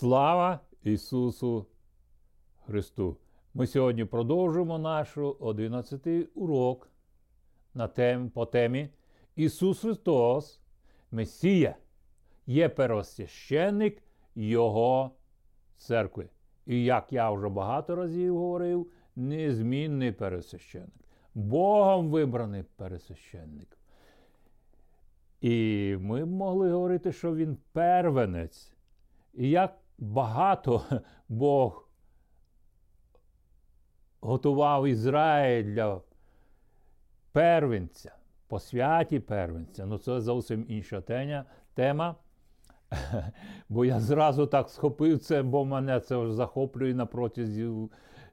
Слава 0.00 0.60
Ісусу 0.82 1.66
Христу! 2.66 3.16
Ми 3.54 3.66
сьогодні 3.66 4.04
продовжуємо 4.04 4.78
наш 4.78 5.18
11 5.18 6.06
урок 6.34 6.90
на 7.74 7.88
тем, 7.88 8.30
по 8.30 8.46
темі 8.46 8.88
Ісус 9.36 9.80
Христос, 9.80 10.60
Месія, 11.10 11.76
є 12.46 12.68
первосвященник 12.68 14.02
Його 14.34 15.10
церкви. 15.76 16.28
І 16.66 16.84
як 16.84 17.12
я 17.12 17.30
вже 17.30 17.48
багато 17.48 17.96
разів 17.96 18.38
говорив, 18.38 18.90
незмінний 19.16 20.12
пересвященник, 20.12 21.04
Богом 21.34 22.10
вибраний 22.10 22.64
пересвященник. 22.76 23.78
І 25.40 25.96
ми 26.00 26.24
могли 26.24 26.72
говорити, 26.72 27.12
що 27.12 27.34
він 27.34 27.58
первенець. 27.72 28.72
І 29.34 29.50
як 29.50 29.79
багато 30.00 30.82
Бог 31.28 31.88
готував 34.20 34.86
Ізраїль 34.86 35.64
для 35.64 36.00
первенця, 37.32 38.14
по 38.48 38.58
святі 38.58 39.20
первенця. 39.20 39.86
Ну 39.86 39.98
це 39.98 40.20
зовсім 40.20 40.64
інша 40.68 41.02
тема. 41.74 42.14
Бо 43.68 43.84
я 43.84 44.00
зразу 44.00 44.46
так 44.46 44.68
схопив 44.68 45.18
це, 45.18 45.42
бо 45.42 45.64
мене 45.64 46.00
це 46.00 46.32
захоплює 46.32 46.94
на 46.94 47.06
протязі 47.06 47.70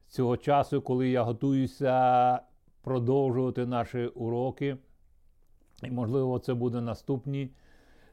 цього 0.07 0.37
часу, 0.37 0.81
коли 0.81 1.09
я 1.09 1.23
готуюся 1.23 2.39
продовжувати 2.81 3.65
наші 3.65 4.07
уроки. 4.07 4.77
І, 5.83 5.91
можливо, 5.91 6.39
це 6.39 6.53
буде 6.53 6.81
наступні 6.81 7.51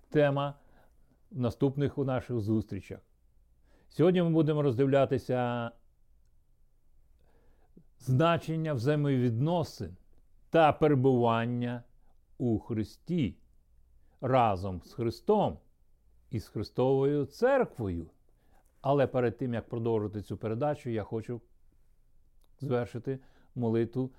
тема 0.09 0.55
в 1.31 1.41
наступних 1.41 1.99
у 1.99 2.05
наших 2.05 2.41
зустрічах. 2.41 2.99
Сьогодні 3.97 4.23
ми 4.23 4.31
будемо 4.31 4.63
роздивлятися 4.63 5.71
значення 7.99 8.75
взаємовідносин 8.75 9.97
та 10.51 10.73
перебування 10.73 11.83
у 12.39 12.59
Христі 12.59 13.37
разом 14.21 14.81
з 14.85 14.93
Христом 14.93 15.59
і 16.31 16.41
з 16.41 16.49
Христовою 16.49 17.25
церквою. 17.25 18.11
Але 18.81 19.07
перед 19.07 19.37
тим, 19.37 19.55
як 19.55 19.69
продовжити 19.69 20.23
цю 20.23 20.37
передачу, 20.37 20.91
я 20.91 21.03
хочу 21.03 21.41
звершити 22.61 23.19
молитву 23.55 24.11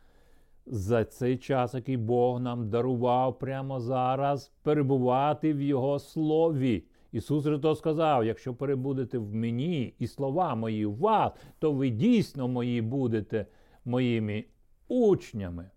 за 0.65 1.05
цей 1.05 1.37
час, 1.37 1.73
який 1.73 1.97
Бог 1.97 2.39
нам 2.39 2.69
дарував 2.69 3.39
прямо 3.39 3.79
зараз, 3.79 4.51
перебувати 4.63 5.53
в 5.53 5.61
Його 5.61 5.99
слові. 5.99 6.83
Ісус 7.15 7.43
Христос 7.43 7.77
сказав: 7.77 8.25
якщо 8.25 8.53
перебудете 8.53 9.17
в 9.17 9.35
мені 9.35 9.93
і 9.99 10.07
слова 10.07 10.55
мої 10.55 10.85
в 10.85 10.97
вас, 10.97 11.33
то 11.59 11.71
ви 11.71 11.89
дійсно 11.89 12.47
мої 12.47 12.81
будете 12.81 13.45
моїми 13.85 14.45
учнями. 14.87 15.69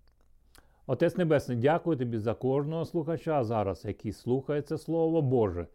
Отець 0.87 1.17
Небесний, 1.17 1.57
дякую 1.57 1.97
тобі 1.97 2.19
за 2.19 2.35
кожного 2.35 2.85
слухача 2.85 3.45
зараз, 3.45 3.85
який 3.85 4.13
слухає 4.13 4.63
це 4.63 4.79
Слово 4.79 5.23
Боже. 5.23 5.67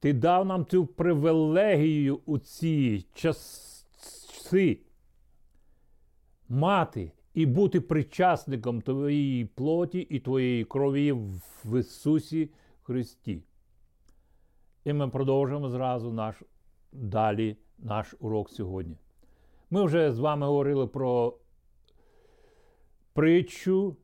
Ти 0.00 0.12
дав 0.12 0.46
нам 0.46 0.66
цю 0.66 0.86
привілегію 0.86 2.20
у 2.26 2.38
ці 2.38 3.06
часи 3.14 4.78
мати 6.48 7.12
і 7.34 7.46
бути 7.46 7.80
причасником 7.80 8.80
твоєї 8.80 9.44
плоті 9.44 9.98
і 9.98 10.20
твоєї 10.20 10.64
крові 10.64 11.12
в 11.64 11.80
Ісусі 11.80 12.50
Христі. 12.82 13.42
І 14.86 14.92
ми 14.92 15.08
продовжуємо 15.08 15.68
зразу 15.68 16.12
наш 16.12 16.42
далі 16.92 17.56
наш 17.78 18.14
урок 18.18 18.50
сьогодні. 18.50 18.96
Ми 19.70 19.84
вже 19.84 20.12
з 20.12 20.18
вами 20.18 20.46
говорили 20.46 20.86
про 20.86 21.38
притчу, 23.12 23.96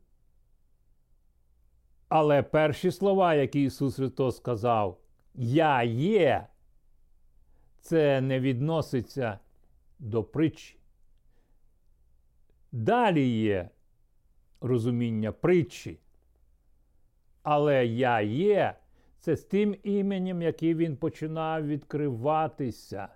але 2.09 2.43
перші 2.43 2.91
слова, 2.91 3.35
які 3.35 3.63
Ісус 3.63 3.97
Христос 3.97 4.37
сказав, 4.37 4.99
Я 5.35 5.83
є, 5.83 6.47
це 7.81 8.21
не 8.21 8.41
відноситься 8.41 9.39
до 9.99 10.25
притчі. 10.25 10.79
Далі 12.73 13.29
є 13.29 13.71
розуміння 14.61 15.33
притчі. 15.33 15.99
Але 17.43 17.87
я 17.87 18.21
є 18.21 18.75
це 19.23 19.37
з 19.37 19.45
тим 19.45 19.77
іменем, 19.83 20.43
яким 20.43 20.79
він 20.79 20.97
починав 20.97 21.67
відкриватися. 21.67 23.09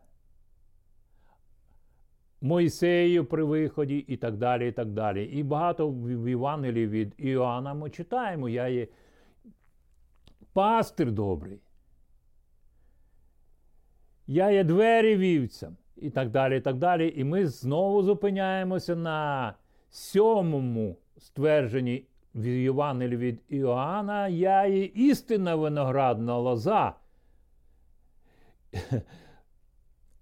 Мойсею 2.41 3.25
при 3.25 3.45
виході 3.45 3.99
і 3.99 4.17
так 4.17 4.37
далі. 4.37 4.69
І 4.69 4.73
так 4.73 4.89
далі. 4.89 5.25
І 5.25 5.43
багато 5.43 5.91
в 5.91 6.29
Євангелії 6.29 6.87
від 6.87 7.15
Іоанна 7.19 7.75
ми 7.75 7.91
читаємо. 7.91 8.49
Я 8.49 8.69
є 8.69 8.89
пастир 10.53 11.13
добрий. 11.13 11.61
Я 14.27 14.51
є 14.51 14.65
двері 14.65 15.17
вівцям. 15.17 15.77
І 15.97 16.11
так 16.11 16.31
далі. 16.31 16.57
І 16.57 16.61
так 16.61 16.77
далі. 16.77 17.15
І 17.17 17.25
ми 17.25 17.47
знову 17.47 18.03
зупиняємося 18.03 18.97
на 18.97 19.55
сьомому 19.91 20.97
ствердженні 21.19 22.07
в 22.37 22.47
Євангелії 22.47 23.17
від 23.17 23.43
Іоанна, 23.49 24.29
я 24.29 24.67
є 24.67 24.85
істинна 24.85 25.57
виноградна 25.57 26.37
лоза. 26.37 26.93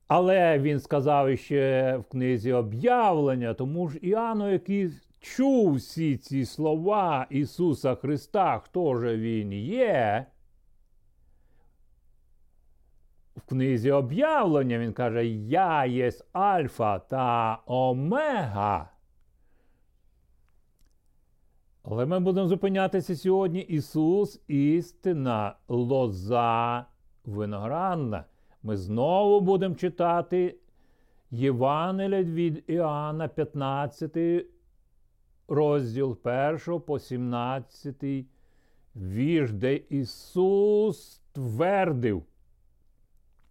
Але 0.09 0.59
він 0.59 0.81
сказав 0.81 1.39
ще 1.39 1.97
в 1.97 2.05
книзі 2.05 2.53
об'явлення, 2.53 3.55
тому 3.55 3.89
ж 3.89 3.99
Іоанну, 3.99 4.53
який 4.53 4.91
чув 5.21 5.75
всі 5.75 6.17
ці 6.17 6.45
слова 6.45 7.27
Ісуса 7.31 7.95
Христа, 7.95 8.59
хто 8.59 8.97
же 8.97 9.17
Він 9.17 9.53
є. 9.53 10.27
В 13.37 13.41
книзі 13.41 13.91
об'явлення 13.91 14.79
він 14.79 14.93
каже: 14.93 15.27
Я 15.27 15.87
є 15.87 16.11
Альфа 16.33 16.99
та 16.99 17.59
Омега. 17.67 18.94
Але 21.85 22.07
ми 22.07 22.21
будемо 22.21 22.49
зупинятися 22.49 23.17
сьогодні 23.17 23.61
Ісус, 23.61 24.41
істина, 24.49 25.57
лоза 25.69 26.85
виноградна. 27.25 28.25
Ми 28.63 28.77
знову 28.77 29.41
будемо 29.41 29.75
читати 29.75 30.57
Євангелія 31.31 32.23
від 32.23 32.65
Іоанна, 32.67 33.29
15 33.29 34.47
розділ 35.49 36.19
1 36.25 36.81
по 36.81 36.99
17 36.99 38.05
вірш, 38.97 39.53
де 39.53 39.75
Ісус 39.75 41.23
твердив. 41.33 42.23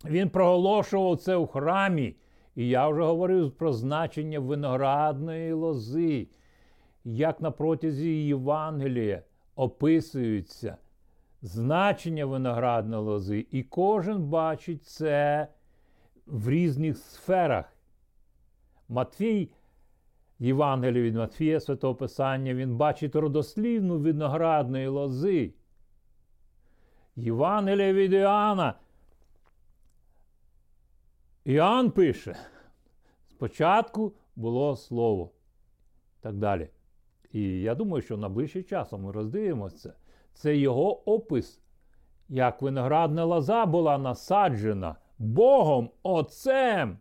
Він 0.06 0.30
проголошував 0.30 1.18
це 1.18 1.36
в 1.36 1.48
храмі. 1.48 2.16
І 2.56 2.68
я 2.68 2.88
вже 2.88 3.02
говорив 3.02 3.52
про 3.52 3.74
значення 3.74 4.40
виноградної 4.40 5.54
лози 5.54 6.28
як 7.04 7.42
на 7.42 7.52
протязі 7.52 8.26
Євангелія 8.26 9.24
описуються 9.56 10.78
значення 11.42 12.26
виноградної 12.26 13.02
лози, 13.02 13.46
і 13.52 13.64
кожен 13.64 14.24
бачить 14.24 14.84
це 14.84 15.48
в 16.26 16.50
різних 16.50 16.98
сферах. 16.98 17.78
Матвій, 18.90 19.50
Євангелія 20.40 21.04
від 21.04 21.16
Матфія, 21.16 21.60
Святого 21.60 21.96
Писання, 21.96 22.54
він 22.54 22.76
бачить 22.76 23.16
родослівну 23.16 24.00
виноградної 24.00 24.88
лози. 24.88 25.54
Євангелія 27.16 27.94
від 27.94 28.14
Іоанна. 28.14 28.74
Іоанн 31.46 31.92
пише, 31.92 32.36
спочатку 33.30 34.14
було 34.36 34.76
слово. 34.76 35.32
Так 36.22 36.36
далі. 36.36 36.70
І 37.34 37.62
я 37.62 37.76
думаю, 37.76 38.02
що 38.02 38.18
на 38.18 38.30
ближчий 38.30 38.64
час 38.64 38.92
ми 38.92 39.12
роздивимося 39.12 39.94
це. 40.34 40.58
Його 40.58 41.10
опис, 41.10 41.62
як 42.30 42.62
виноградна 42.62 43.26
лоза 43.26 43.66
була 43.66 43.98
насаджена 43.98 44.96
Богом 45.18 45.90
Отцем. 46.04 46.98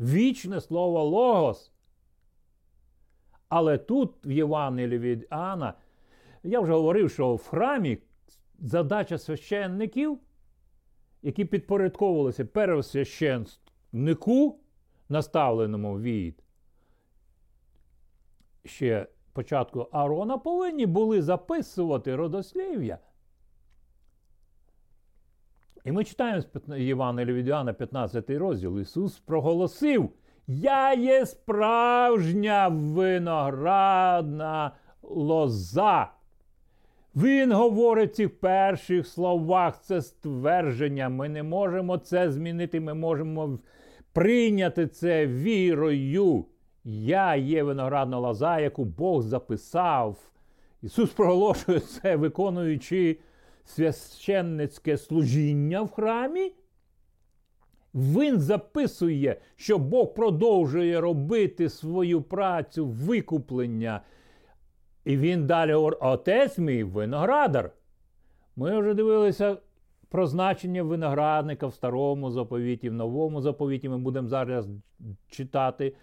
Вічне 0.00 0.60
слово 0.60 1.04
Логос. 1.04 1.72
Але 3.48 3.78
тут, 3.78 4.26
в 4.26 4.30
Євангелії 4.30 4.98
від 4.98 5.26
Іоанна, 5.30 5.74
я 6.42 6.60
вже 6.60 6.72
говорив, 6.72 7.10
що 7.10 7.34
в 7.34 7.48
храмі 7.48 7.98
задача 8.58 9.18
священників, 9.18 10.18
які 11.22 11.44
підпорядковувалися 11.44 12.44
первосвященнику, 12.44 14.58
наставленому 15.08 16.00
від 16.00 16.41
ще 18.64 19.06
початку 19.32 19.88
Аарона, 19.92 20.38
повинні 20.38 20.86
були 20.86 21.22
записувати 21.22 22.16
родослів'я 22.16 22.98
І 25.84 25.92
ми 25.92 26.04
читаємо 26.04 26.40
з 26.40 26.48
Євангелія 26.78 27.34
від 27.34 27.48
Іоанна, 27.48 27.72
15 27.72 28.30
розділ. 28.30 28.80
Ісус 28.80 29.18
проголосив: 29.18 30.10
Я 30.46 30.94
є 30.94 31.26
справжня 31.26 32.68
виноградна 32.68 34.72
лоза. 35.02 36.10
Він 37.16 37.52
говорить 37.52 38.14
цих 38.14 38.40
перших 38.40 39.06
словах, 39.06 39.82
це 39.82 40.02
ствердження. 40.02 41.08
Ми 41.08 41.28
не 41.28 41.42
можемо 41.42 41.98
це 41.98 42.30
змінити, 42.30 42.80
ми 42.80 42.94
можемо 42.94 43.58
прийняти 44.12 44.86
це 44.86 45.26
вірою. 45.26 46.44
Я 46.84 47.36
є 47.36 47.62
виноградна 47.62 48.18
лоза, 48.18 48.58
яку 48.58 48.84
Бог 48.84 49.22
записав. 49.22 50.16
Ісус 50.82 51.10
проголошує 51.10 51.80
це, 51.80 52.16
виконуючи 52.16 53.18
священницьке 53.64 54.98
служіння 54.98 55.82
в 55.82 55.90
храмі. 55.90 56.52
Він 57.94 58.40
записує, 58.40 59.40
що 59.56 59.78
Бог 59.78 60.14
продовжує 60.14 61.00
робити 61.00 61.68
свою 61.68 62.22
працю 62.22 62.86
викуплення. 62.86 64.00
І 65.04 65.16
він 65.16 65.46
далі 65.46 65.72
говорить, 65.72 65.98
отець 66.02 66.58
мій 66.58 66.84
виноградар. 66.84 67.70
Ми 68.56 68.80
вже 68.80 68.94
дивилися 68.94 69.56
про 70.08 70.26
значення 70.26 70.82
виноградника 70.82 71.66
в 71.66 71.74
старому 71.74 72.30
заповіті, 72.30 72.90
в 72.90 72.92
новому 72.92 73.40
заповіті 73.40 73.88
ми 73.88 73.98
будемо 73.98 74.28
зараз 74.28 74.68
читати. 75.28 75.94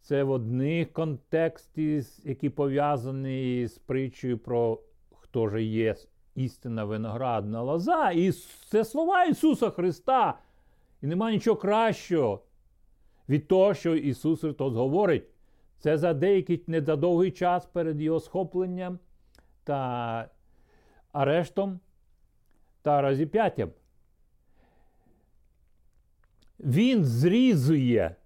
Це 0.00 0.22
в 0.22 0.30
одних 0.30 0.92
контексті, 0.92 2.02
які 2.24 2.48
пов'язані 2.48 3.66
з 3.66 3.78
притчею 3.78 4.38
про 4.38 4.80
хто 5.12 5.48
же 5.48 5.62
є 5.62 5.94
істинна 6.34 6.84
виноградна 6.84 7.62
лоза. 7.62 8.10
І 8.10 8.32
це 8.68 8.84
слова 8.84 9.24
Ісуса 9.24 9.70
Христа. 9.70 10.38
І 11.02 11.06
нема 11.06 11.30
нічого 11.30 11.56
кращого 11.56 12.42
від 13.28 13.48
того, 13.48 13.74
що 13.74 13.96
Ісус 13.96 14.40
Христос 14.40 14.74
говорить. 14.74 15.24
Це 15.78 15.98
за 15.98 16.14
деякий 16.14 16.64
не 16.66 16.80
за 16.80 16.96
довгий 16.96 17.30
час 17.30 17.66
перед 17.66 18.00
Його 18.00 18.20
схопленням 18.20 18.98
та 19.64 20.28
арештом 21.12 21.80
та 22.82 23.02
розіп'яттям. 23.02 23.70
Він 26.60 27.04
зрізує, 27.04 28.16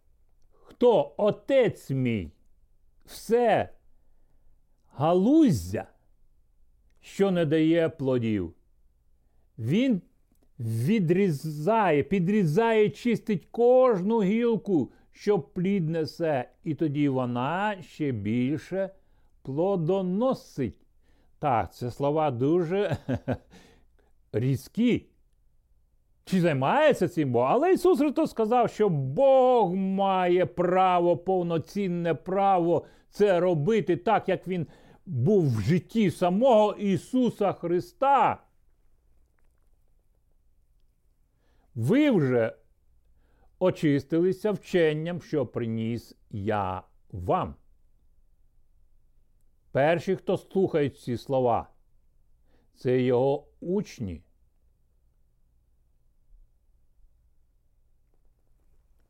хто 0.85 1.15
отець 1.17 1.91
мій, 1.91 2.31
все 3.07 3.69
галуздя, 4.93 5.87
що 7.01 7.31
не 7.31 7.45
дає 7.45 7.89
плодів. 7.89 8.55
Він 9.59 10.03
відрізає, 10.59 12.03
підрізає, 12.03 12.91
чистить 12.91 13.49
кожну 13.51 14.23
гілку, 14.23 14.93
що 15.13 15.39
плід 15.39 15.89
несе, 15.89 16.51
і 16.65 16.75
тоді 16.75 17.09
вона 17.09 17.83
ще 17.83 18.13
більше 18.13 18.91
плодоносить. 19.43 20.87
Так, 21.39 21.75
це 21.75 21.91
слова 21.91 22.31
дуже 22.31 22.97
різкі. 24.33 25.07
Чи 26.25 26.41
займається 26.41 27.09
цим 27.09 27.33
Бог? 27.33 27.47
Але 27.51 27.73
Ісус 27.73 27.99
Христос 27.99 28.31
сказав, 28.31 28.71
що 28.71 28.89
Бог 28.89 29.75
має 29.75 30.47
право, 30.47 31.17
повноцінне 31.17 32.15
право 32.15 32.87
це 33.11 33.41
робити 33.41 33.97
так, 33.97 34.29
як 34.29 34.49
Він 34.49 34.67
був 35.07 35.57
в 35.57 35.61
житті 35.61 36.11
самого 36.11 36.73
Ісуса 36.73 37.53
Христа. 37.53 38.43
Ви 41.75 42.11
вже 42.11 42.57
очистилися 43.59 44.51
вченням, 44.51 45.23
що 45.23 45.47
приніс 45.47 46.17
я 46.31 46.83
вам. 47.13 47.55
Перші, 49.73 50.17
хто 50.17 50.37
слухають 50.37 50.99
ці 50.99 51.17
слова, 51.17 51.69
це 52.75 53.01
його 53.01 53.47
учні. 53.61 54.23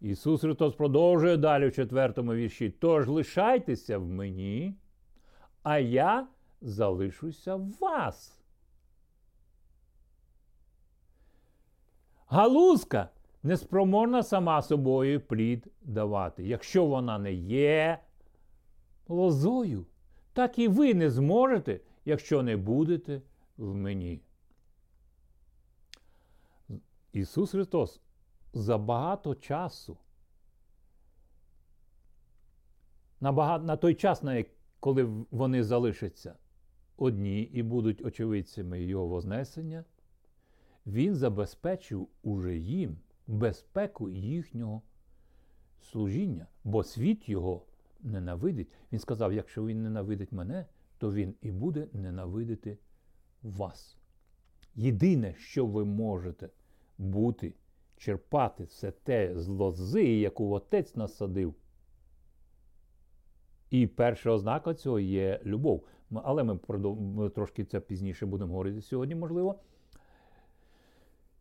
Ісус 0.04 0.40
Христос 0.40 0.74
продовжує 0.74 1.36
далі 1.36 1.68
в 1.68 1.72
четвертому 1.72 2.34
вірші. 2.34 2.70
Тож 2.70 3.08
лишайтеся 3.08 3.98
в 3.98 4.06
мені, 4.06 4.74
а 5.62 5.78
я 5.78 6.26
залишуся 6.60 7.56
в 7.56 7.70
вас. 7.80 8.42
Галузка 12.26 13.08
неспроможна 13.42 14.22
сама 14.22 14.62
собою 14.62 15.20
плід 15.20 15.66
давати. 15.82 16.44
Якщо 16.44 16.86
вона 16.86 17.18
не 17.18 17.32
є 17.32 17.98
лозою, 19.08 19.86
так 20.32 20.58
і 20.58 20.68
ви 20.68 20.94
не 20.94 21.10
зможете, 21.10 21.80
якщо 22.04 22.42
не 22.42 22.56
будете 22.56 23.22
в 23.56 23.74
мені. 23.74 24.20
Ісус 27.12 27.50
Христос 27.50 28.00
за 28.54 28.78
багато 28.78 29.34
часу, 29.34 29.96
на, 33.20 33.32
багато, 33.32 33.64
на 33.64 33.76
той 33.76 33.94
час, 33.94 34.22
коли 34.80 35.04
вони 35.30 35.64
залишаться 35.64 36.36
одні 36.96 37.42
і 37.42 37.62
будуть 37.62 38.04
очевидцями 38.04 38.82
Його 38.82 39.06
Вознесення, 39.06 39.84
Він 40.86 41.14
забезпечив 41.14 42.08
уже 42.22 42.56
їм 42.56 42.96
безпеку 43.26 44.10
їхнього 44.10 44.82
служіння, 45.80 46.46
бо 46.64 46.84
світ 46.84 47.28
його 47.28 47.66
ненавидить. 48.00 48.68
Він 48.92 48.98
сказав: 48.98 49.32
якщо 49.32 49.66
він 49.66 49.82
ненавидить 49.82 50.32
мене, 50.32 50.66
то 50.98 51.12
він 51.12 51.34
і 51.42 51.50
буде 51.50 51.88
ненавидити 51.92 52.78
вас. 53.42 53.96
Єдине, 54.74 55.34
що 55.34 55.66
ви 55.66 55.84
можете 55.84 56.50
бути, 56.98 57.54
черпати 57.96 58.64
все 58.64 58.90
те 58.90 59.38
з 59.38 59.48
лози, 59.48 60.04
яку 60.04 60.50
отець 60.50 60.96
насадив. 60.96 61.54
І 63.70 63.86
перша 63.86 64.30
ознака 64.30 64.74
цього 64.74 65.00
є 65.00 65.40
любов. 65.44 65.84
Але 66.14 66.44
ми, 66.44 66.58
ми 66.94 67.30
трошки 67.30 67.64
це 67.64 67.80
пізніше 67.80 68.26
будемо 68.26 68.52
говорити 68.52 68.82
сьогодні, 68.82 69.14
можливо. 69.14 69.60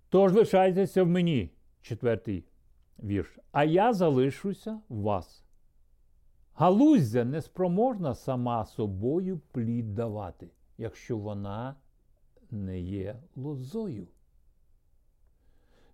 Тож 0.09 0.33
лишайтеся 0.33 1.03
в 1.03 1.07
мені, 1.07 1.49
четвертий 1.81 2.45
вірш. 3.03 3.39
А 3.51 3.63
я 3.63 3.93
залишуся 3.93 4.81
в 4.89 5.01
вас. 5.01 5.43
Галузя 6.53 7.25
неспроможна 7.25 8.15
сама 8.15 8.65
собою 8.65 9.41
плід 9.51 9.95
давати, 9.95 10.49
якщо 10.77 11.17
вона 11.17 11.75
не 12.51 12.79
є 12.79 13.19
лозою. 13.35 14.07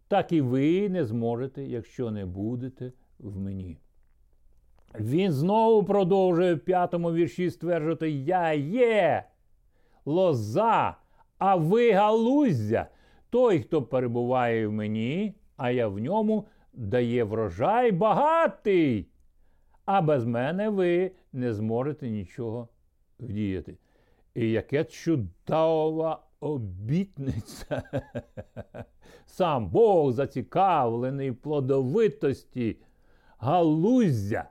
Так 0.10 0.32
і 0.32 0.42
ви 0.42 0.89
не 0.89 1.06
зможете, 1.06 1.63
якщо 1.63 2.12
не 2.12 2.25
будете 2.25 2.92
в 3.20 3.39
мені. 3.39 3.78
Він 5.00 5.32
знову 5.32 5.84
продовжує 5.84 6.54
в 6.54 6.60
п'ятому 6.60 7.13
вірші 7.13 7.50
стверджувати: 7.50 8.10
Я 8.12 8.54
є 8.54 9.24
лоза, 10.06 10.96
а 11.38 11.56
ви 11.56 11.92
галуздя. 11.92 12.88
Той, 13.30 13.60
хто 13.60 13.84
перебуває 13.84 14.68
в 14.68 14.72
мені, 14.72 15.36
а 15.58 15.72
я 15.72 15.88
в 15.88 16.00
ньому, 16.00 16.48
дає 16.74 17.24
врожай 17.24 17.92
багатий. 17.92 19.08
А 19.86 20.01
без 20.01 20.25
мене 20.25 20.70
ви 20.70 21.12
не 21.34 21.54
зможете 21.54 22.10
нічого 22.10 22.68
вдіяти. 23.20 23.78
І 24.36 24.51
яке 24.51 24.84
чудова 24.84 26.24
обітниця. 26.39 27.84
Сам 29.25 29.69
Бог 29.69 30.12
зацікавлений 30.12 31.31
в 31.31 31.36
плодовитості, 31.36 32.77
галуздя. 33.38 34.50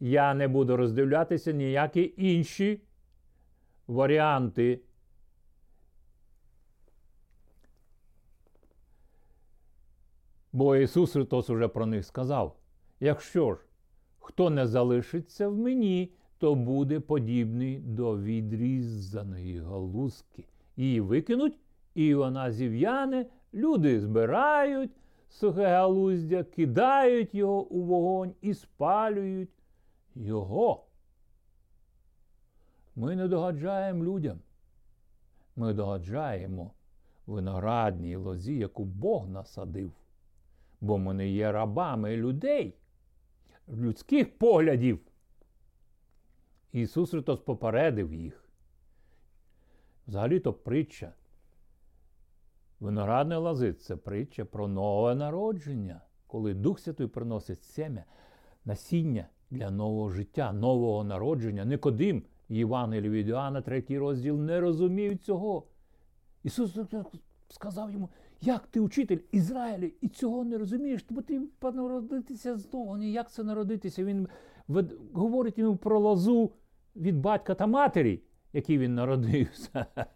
Я 0.00 0.34
не 0.34 0.48
буду 0.48 0.76
роздивлятися 0.76 1.52
ніякі 1.52 2.14
інші 2.16 2.82
варіанти 3.86 4.80
Бо 10.52 10.76
Ісус 10.76 11.12
Христос 11.12 11.50
уже 11.50 11.68
про 11.68 11.86
них 11.86 12.06
сказав: 12.06 12.56
якщо 13.00 13.54
ж 13.54 13.60
хто 14.18 14.50
не 14.50 14.66
залишиться 14.66 15.48
в 15.48 15.56
мені, 15.56 16.12
то 16.40 16.54
буде 16.54 17.00
подібний 17.00 17.78
до 17.78 18.18
відрізаної 18.18 19.60
галузки. 19.60 20.44
Її 20.76 21.00
викинуть, 21.00 21.54
і 21.94 22.14
вона 22.14 22.52
зів'яне, 22.52 23.26
люди 23.54 24.00
збирають 24.00 24.90
сухе 25.28 25.66
галуздя, 25.66 26.44
кидають 26.44 27.34
його 27.34 27.62
у 27.62 27.82
вогонь 27.82 28.32
і 28.40 28.54
спалюють 28.54 29.50
його. 30.14 30.84
Ми 32.96 33.16
не 33.16 33.28
догаджаємо 33.28 34.04
людям. 34.04 34.38
Ми 35.56 35.74
догаджаємо 35.74 36.70
виноградній 37.26 38.16
лозі, 38.16 38.56
яку 38.56 38.84
Бог 38.84 39.28
насадив. 39.28 39.92
Бо 40.80 40.98
ми 40.98 41.14
не 41.14 41.28
є 41.28 41.52
рабами 41.52 42.16
людей, 42.16 42.74
людських 43.68 44.38
поглядів. 44.38 45.00
Ісус 46.72 47.10
Христос 47.10 47.40
попередив 47.40 48.14
їх. 48.14 48.44
Взагалі-то 50.06 50.52
притча. 50.52 51.12
Виноградне 52.80 53.36
лози 53.36 53.72
це 53.72 53.96
притча 53.96 54.44
про 54.44 54.68
нове 54.68 55.14
народження, 55.14 56.00
коли 56.26 56.54
Дух 56.54 56.80
Святий 56.80 57.06
приносить 57.06 57.64
сем'я, 57.64 58.04
насіння 58.64 59.26
для 59.50 59.70
нового 59.70 60.10
життя, 60.10 60.52
нового 60.52 61.04
народження. 61.04 61.64
Никодим, 61.64 62.22
Євангелій 62.48 63.08
від 63.08 63.28
Іоанна, 63.28 63.62
третій 63.62 63.98
розділ, 63.98 64.40
не 64.40 64.60
розуміють 64.60 65.24
цього. 65.24 65.66
Ісус 66.42 66.78
сказав 67.48 67.92
йому, 67.92 68.08
як 68.40 68.66
ти 68.66 68.80
учитель 68.80 69.18
Ізраїля, 69.32 69.90
і 70.00 70.08
цього 70.08 70.44
не 70.44 70.58
розумієш, 70.58 71.06
бо 71.10 71.22
ти 71.22 71.42
народитися 71.62 72.56
знову. 72.56 72.98
Як 72.98 73.30
це 73.30 73.44
народитися? 73.44 74.04
Він 74.04 74.28
говорить 75.12 75.58
йому 75.58 75.76
про 75.76 75.98
лозу 75.98 76.50
від 76.96 77.20
батька 77.20 77.54
та 77.54 77.66
матері, 77.66 78.22
який 78.52 78.78
він 78.78 78.94
народився. 78.94 79.86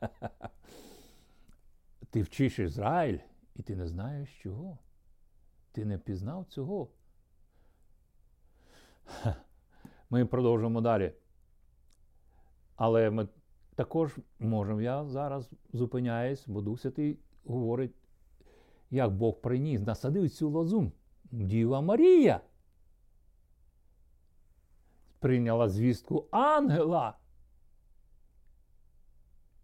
Ти 2.10 2.22
вчиш 2.22 2.58
Ізраїль, 2.58 3.18
і 3.56 3.62
ти 3.62 3.76
не 3.76 3.86
знаєш 3.86 4.42
чого. 4.42 4.78
Ти 5.72 5.84
не 5.84 5.98
пізнав 5.98 6.44
цього. 6.44 6.88
Ми 10.10 10.26
продовжимо 10.26 10.80
далі. 10.80 11.12
Але 12.76 13.10
ми 13.10 13.28
також 13.74 14.16
можемо, 14.38 14.80
я 14.80 15.04
зараз 15.04 15.50
зупиняюсь, 15.72 16.48
бо 16.48 16.60
Дух 16.60 16.80
Святий 16.80 17.18
говорить, 17.44 17.94
як 18.90 19.16
Бог 19.16 19.40
приніс, 19.40 19.80
насадив 19.80 20.30
цю 20.30 20.50
лозу. 20.50 20.92
Діва 21.24 21.80
Марія. 21.80 22.40
Прийняла 25.24 25.68
звістку 25.68 26.28
ангела 26.30 27.14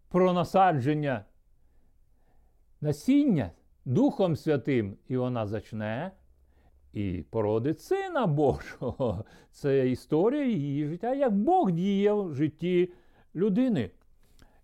про 0.09 0.33
насадження 0.33 1.25
насіння 2.81 3.51
Духом 3.85 4.35
Святим, 4.35 4.97
і 5.07 5.17
вона 5.17 5.47
зачне 5.47 6.11
і 6.93 7.25
породить 7.29 7.81
Сина 7.81 8.27
Божого. 8.27 9.25
Це 9.51 9.89
історія 9.89 10.45
її 10.45 10.87
життя, 10.87 11.13
як 11.13 11.33
Бог 11.33 11.71
діє 11.71 12.13
в 12.13 12.35
житті 12.35 12.93
людини. 13.35 13.91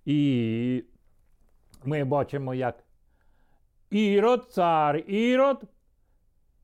І 0.06 0.84
ми 1.86 2.04
бачимо, 2.04 2.54
як 2.54 2.84
Ірод, 3.90 4.52
цар 4.52 4.98
Ірод. 4.98 5.62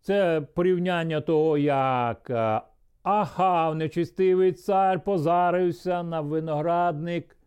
Це 0.02 0.42
порівняння 0.42 1.22
того, 1.22 1.58
як 1.58 2.30
е, 2.30 2.62
Ахав, 3.04 3.76
нечистивий 3.76 4.52
цар, 4.52 5.04
позарився 5.04 6.04
на 6.04 6.22
виноградник 6.22 7.38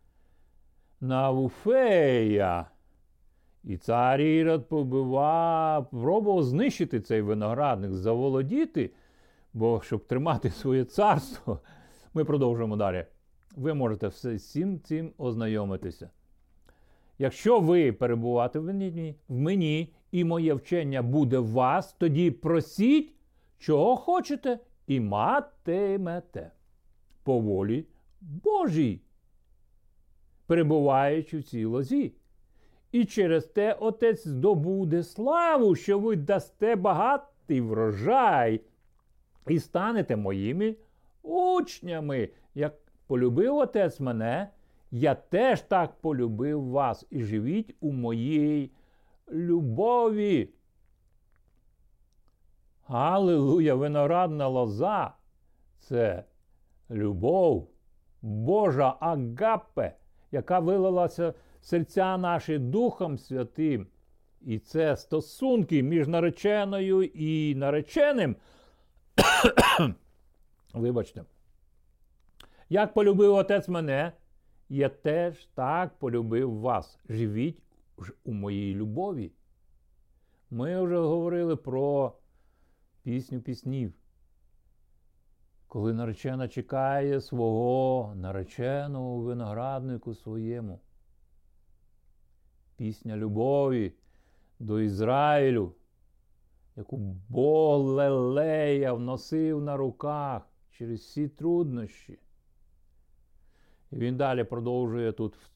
Навуфея. 1.01 2.65
І 3.63 3.77
цар 3.77 4.21
Ірод 4.21 4.69
побивав, 4.69 5.89
пробував 5.89 6.43
знищити 6.43 7.01
цей 7.01 7.21
виноградник, 7.21 7.93
заволодіти, 7.93 8.91
бо 9.53 9.81
щоб 9.81 10.07
тримати 10.07 10.49
своє 10.49 10.85
царство, 10.85 11.59
ми 12.13 12.25
продовжуємо 12.25 12.75
далі. 12.75 13.05
Ви 13.55 13.73
можете 13.73 14.09
цим 14.09 14.79
цим 14.79 15.11
ознайомитися. 15.17 16.09
Якщо 17.19 17.59
ви 17.59 17.91
перебувати 17.91 18.59
в 18.59 18.63
мені, 18.63 19.15
в 19.29 19.37
мені 19.37 19.93
і 20.11 20.23
моє 20.23 20.53
вчення 20.53 21.01
буде 21.01 21.39
в 21.39 21.51
вас, 21.51 21.93
тоді 21.93 22.31
просіть, 22.31 23.13
чого 23.57 23.95
хочете, 23.95 24.59
і 24.87 24.99
матимете 24.99 26.51
по 27.23 27.39
волі 27.39 27.85
Божій, 28.21 29.01
перебуваючи 30.45 31.37
в 31.37 31.43
цій 31.43 31.65
лозі. 31.65 32.13
І 32.91 33.05
через 33.05 33.45
те 33.45 33.73
Отець 33.73 34.27
здобуде 34.27 35.03
славу, 35.03 35.75
що 35.75 35.99
ви 35.99 36.15
дасте 36.15 36.75
багатий 36.75 37.61
врожай 37.61 38.61
і 39.47 39.59
станете 39.59 40.15
моїми 40.15 40.75
учнями. 41.23 42.29
Як 42.55 42.73
полюбив 43.07 43.55
Отець 43.55 43.99
мене, 43.99 44.49
я 44.91 45.15
теж 45.15 45.61
так 45.61 45.93
полюбив 46.01 46.63
вас 46.63 47.05
і 47.09 47.23
живіть 47.23 47.75
у 47.79 47.91
моїй 47.91 48.71
любові. 49.31 50.49
Аллилуйя, 52.87 53.75
виноградна 53.75 54.47
лоза 54.47 55.13
це 55.79 56.23
любов 56.89 57.69
Божа 58.21 58.95
агапе, 58.99 59.95
яка 60.31 60.59
вилилася 60.59 61.33
в 61.61 61.65
серця 61.65 62.17
наші 62.17 62.57
Духом 62.57 63.17
Святим. 63.17 63.87
І 64.41 64.59
це 64.59 64.97
стосунки 64.97 65.83
між 65.83 66.07
нареченою 66.07 67.03
і 67.03 67.55
нареченим. 67.55 68.35
Вибачте. 70.73 71.23
Як 72.69 72.93
полюбив 72.93 73.35
отець 73.35 73.67
мене, 73.67 74.11
я 74.69 74.89
теж 74.89 75.45
так 75.45 75.99
полюбив 75.99 76.59
вас. 76.59 76.99
Живіть 77.09 77.63
у 78.23 78.33
моїй 78.33 78.75
любові. 78.75 79.31
Ми 80.49 80.81
вже 80.81 80.97
говорили 80.97 81.55
про 81.55 82.13
пісню 83.07 83.41
піснів. 83.41 83.93
Коли 85.67 85.93
наречена 85.93 86.47
чекає 86.47 87.21
свого 87.21 88.15
нареченого 88.15 89.17
винограднику 89.17 90.13
своєму 90.13 90.79
пісня 92.75 93.17
любові 93.17 93.93
до 94.59 94.81
Ізраїлю, 94.81 95.73
яку 96.75 96.97
Бог 97.29 97.85
лелея 97.85 98.93
вносив 98.93 99.61
на 99.61 99.77
руках 99.77 100.49
через 100.71 100.99
всі 100.99 101.27
труднощі. 101.27 102.19
І 103.91 103.95
він 103.95 104.17
далі 104.17 104.43
продовжує 104.43 105.11
тут 105.11 105.35
в 105.35 105.49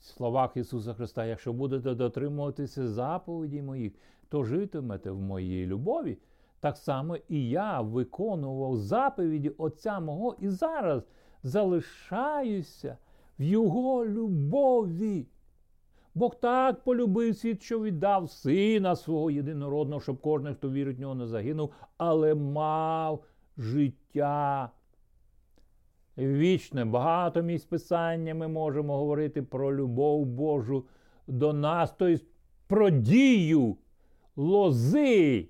словах 0.00 0.56
Ісуса 0.56 0.94
Христа: 0.94 1.26
якщо 1.26 1.52
будете 1.52 1.94
дотримуватися 1.94 2.88
заповіді 2.88 3.62
моїх, 3.62 3.92
то 4.28 4.44
житимете 4.44 5.10
в 5.10 5.20
моїй 5.20 5.66
любові. 5.66 6.18
Так 6.60 6.76
само 6.76 7.16
і 7.28 7.48
я 7.48 7.80
виконував 7.80 8.76
заповіді 8.76 9.48
Отця 9.48 10.00
мого 10.00 10.36
і 10.40 10.48
зараз 10.48 11.02
залишаюся 11.42 12.96
в 13.38 13.42
Його 13.42 14.06
любові. 14.06 15.26
Бог 16.14 16.34
так 16.34 16.84
полюбив 16.84 17.36
світ, 17.36 17.62
що 17.62 17.82
віддав 17.82 18.30
сина 18.30 18.96
свого 18.96 19.30
єдинородного, 19.30 20.00
щоб 20.00 20.20
кожен, 20.20 20.54
хто 20.54 20.70
вірить 20.70 20.98
в 20.98 21.00
нього, 21.00 21.14
не 21.14 21.26
загинув, 21.26 21.72
але 21.96 22.34
мав 22.34 23.24
життя. 23.58 24.70
Вічне, 26.18 26.84
багато 26.84 27.42
місць 27.42 27.64
писання 27.64 28.34
ми 28.34 28.48
можемо 28.48 28.96
говорити 28.96 29.42
про 29.42 29.76
любов 29.76 30.26
Божу 30.26 30.84
до 31.26 31.52
нас, 31.52 31.94
тобто 31.98 32.24
про 32.66 32.90
дію 32.90 33.76
лози 34.36 35.48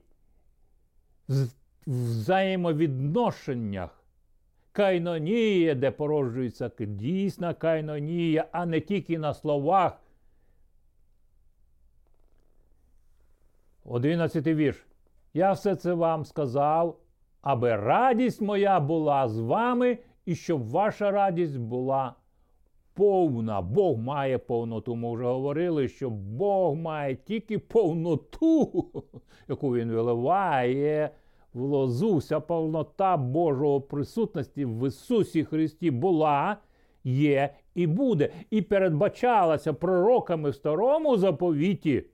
в 1.31 1.49
взаємовідношеннях. 1.87 4.05
Кайнонія, 4.73 5.75
де 5.75 5.91
породжується 5.91 6.71
дійсна 6.79 7.55
кайнонія, 7.55 8.47
а 8.53 8.67
не 8.67 8.81
тільки 8.81 9.19
на 9.19 9.35
словах. 9.35 10.03
Одинадцятий 13.85 14.55
вірш. 14.55 14.87
Я 15.35 15.53
все 15.53 15.77
це 15.77 15.95
вам 15.95 16.25
сказав, 16.25 16.97
аби 17.43 17.77
радість 17.77 18.41
моя 18.41 18.81
була 18.81 19.29
з 19.29 19.39
вами, 19.39 19.99
і 20.27 20.35
щоб 20.35 20.69
ваша 20.69 21.11
радість 21.11 21.59
була 21.59 22.15
повна. 22.95 23.61
Бог 23.61 23.99
має 23.99 24.39
повноту. 24.39 24.97
Ми 24.97 25.15
вже 25.15 25.25
говорили, 25.25 25.89
що 25.89 26.11
Бог 26.11 26.75
має 26.75 27.17
тільки 27.17 27.59
повноту, 27.59 28.85
яку 29.49 29.75
Він 29.75 29.93
виливає 29.93 31.11
в 31.55 31.61
лозу. 31.61 32.17
Вся 32.17 32.41
повнота 32.41 33.17
Божого 33.17 33.81
присутності 33.81 34.65
в 34.65 34.89
Ісусі 34.89 35.45
Христі 35.45 35.91
була, 35.91 36.57
є 37.05 37.55
і 37.75 37.87
буде, 37.87 38.33
і 38.51 38.63
передбачалася 38.63 39.73
пророками 39.73 40.51
в 40.51 40.55
старому 40.55 41.17
заповіті. 41.17 42.05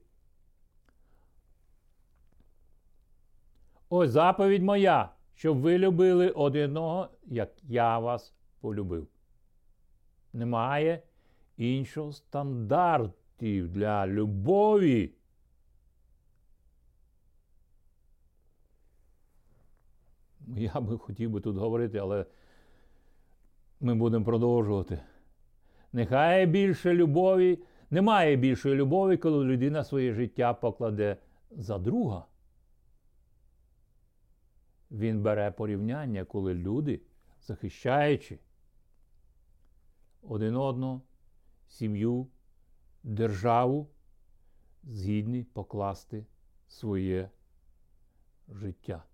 Ось 3.89 4.11
заповідь 4.11 4.63
моя, 4.63 5.09
щоб 5.35 5.61
ви 5.61 5.79
любили 5.79 6.31
одного, 6.31 7.09
як 7.27 7.51
я 7.63 7.99
вас 7.99 8.35
полюбив. 8.61 9.07
Немає 10.33 11.03
іншого 11.57 12.13
стандарту 12.13 13.17
для 13.41 14.07
любові. 14.07 15.13
Я 20.57 20.81
би 20.81 20.99
хотів 20.99 21.31
би 21.31 21.41
тут 21.41 21.57
говорити, 21.57 21.99
але 21.99 22.27
ми 23.81 23.95
будемо 23.95 24.25
продовжувати. 24.25 25.01
Нехай 25.93 26.47
більше 26.47 26.95
любові, 26.95 27.59
немає 27.91 28.37
більшої 28.37 28.75
любові, 28.75 29.17
коли 29.17 29.45
людина 29.45 29.85
своє 29.85 30.13
життя 30.13 30.55
покладе 30.55 31.17
за 31.51 31.79
друга. 31.79 32.27
Він 34.91 35.23
бере 35.23 35.51
порівняння, 35.51 36.25
коли 36.25 36.55
люди, 36.55 37.01
захищаючи 37.41 38.39
один 40.23 40.57
одного, 40.57 41.03
сім'ю, 41.69 42.27
державу, 43.03 43.89
згідні 44.85 45.45
покласти 45.45 46.27
своє 46.69 47.31
життя. 48.49 49.05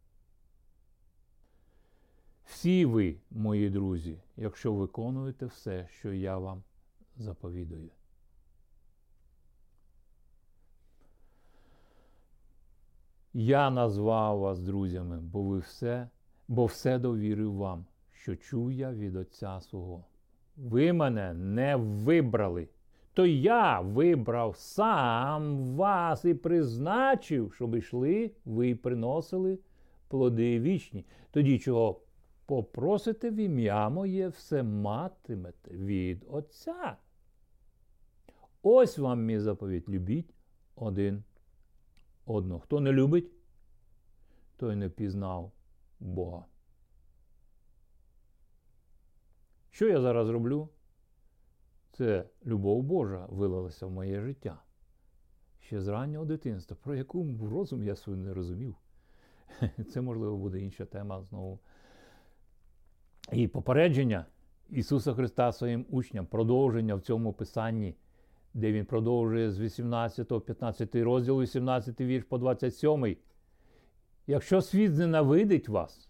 Всі 2.45 2.85
ви, 2.85 3.17
мої 3.31 3.71
друзі, 3.71 4.19
якщо 4.37 4.73
виконуєте 4.73 5.47
все, 5.47 5.89
що 5.91 6.13
я 6.13 6.39
вам 6.39 6.63
заповідую. 7.17 7.91
Я 13.35 13.71
назвав 13.71 14.39
вас 14.39 14.61
друзями, 14.61 15.21
бо 15.21 15.43
ви 15.43 15.59
все, 15.59 16.09
бо 16.49 16.67
все 16.67 16.99
довірив 16.99 17.55
вам, 17.55 17.85
що 18.13 18.37
чув 18.37 18.73
я 18.73 18.93
від 18.93 19.17
Отця 19.17 19.61
свого. 19.61 20.05
Ви 20.57 20.93
мене 20.93 21.35
не 21.35 21.77
вибрали, 21.77 22.69
то 23.15 23.27
я 23.27 23.81
вибрав 23.81 24.57
сам 24.57 25.67
вас 25.77 26.25
і 26.25 26.35
призначив, 26.35 27.53
щоб 27.55 27.77
йшли, 27.77 28.31
ви 28.45 28.75
приносили 28.75 29.59
плоди 30.09 30.61
вічні. 30.61 31.07
Тоді 31.31 31.59
чого 31.59 32.01
попросите 32.53 33.31
в 33.31 33.37
ім'я 33.37 33.89
моє, 33.89 34.29
все 34.29 34.63
матимете 34.63 35.71
від 35.71 36.25
Отця. 36.29 36.97
Ось 38.63 38.99
вам 38.99 39.25
мій 39.25 39.39
заповідь 39.39 39.89
любіть 39.89 40.35
один 40.75 41.25
одного. 42.27 42.61
Хто 42.61 42.81
не 42.81 42.93
любить, 42.93 43.31
той 44.57 44.77
не 44.77 44.89
пізнав 44.89 45.53
Бога. 46.01 46.45
Що 49.71 49.89
я 49.89 50.01
зараз 50.01 50.29
роблю? 50.29 50.69
Це 51.93 52.29
любов 52.47 52.83
Божа 52.83 53.27
вилилася 53.27 53.87
в 53.87 53.91
моє 53.91 54.21
життя. 54.21 54.63
Ще 55.61 55.81
з 55.81 55.89
раннього 55.89 56.25
дитинства, 56.25 56.77
про 56.83 56.95
яку 56.95 57.49
розум 57.51 57.83
я 57.83 57.97
свою 57.97 58.19
не 58.19 58.35
розумів. 58.35 58.77
Це, 59.93 60.01
можливо, 60.01 60.37
буде 60.37 60.61
інша 60.61 60.85
тема 60.85 61.23
знову. 61.23 61.61
І 63.33 63.49
попередження 63.49 64.27
Ісуса 64.71 65.15
Христа 65.15 65.53
своїм 65.53 65.87
учням, 65.91 66.27
продовження 66.27 66.95
в 66.95 67.01
цьому 67.01 67.33
писанні, 67.33 67.95
де 68.55 68.73
Він 68.73 68.85
продовжує 68.85 69.51
з 69.51 69.61
18, 69.61 70.29
15 70.47 70.95
розділ, 70.95 71.43
18 71.43 72.01
вірш 72.01 72.25
по 72.25 72.39
27. 72.39 73.17
Якщо 74.27 74.63
світ 74.63 74.95
зненавидить 74.95 75.69
вас, 75.69 76.09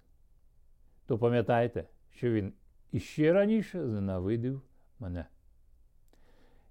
то 1.07 1.19
пам'ятайте, 1.19 1.85
що 2.11 2.31
Він 2.31 2.53
іще 2.93 3.33
раніше 3.33 3.89
зненавидив 3.89 4.63
мене. 4.99 5.27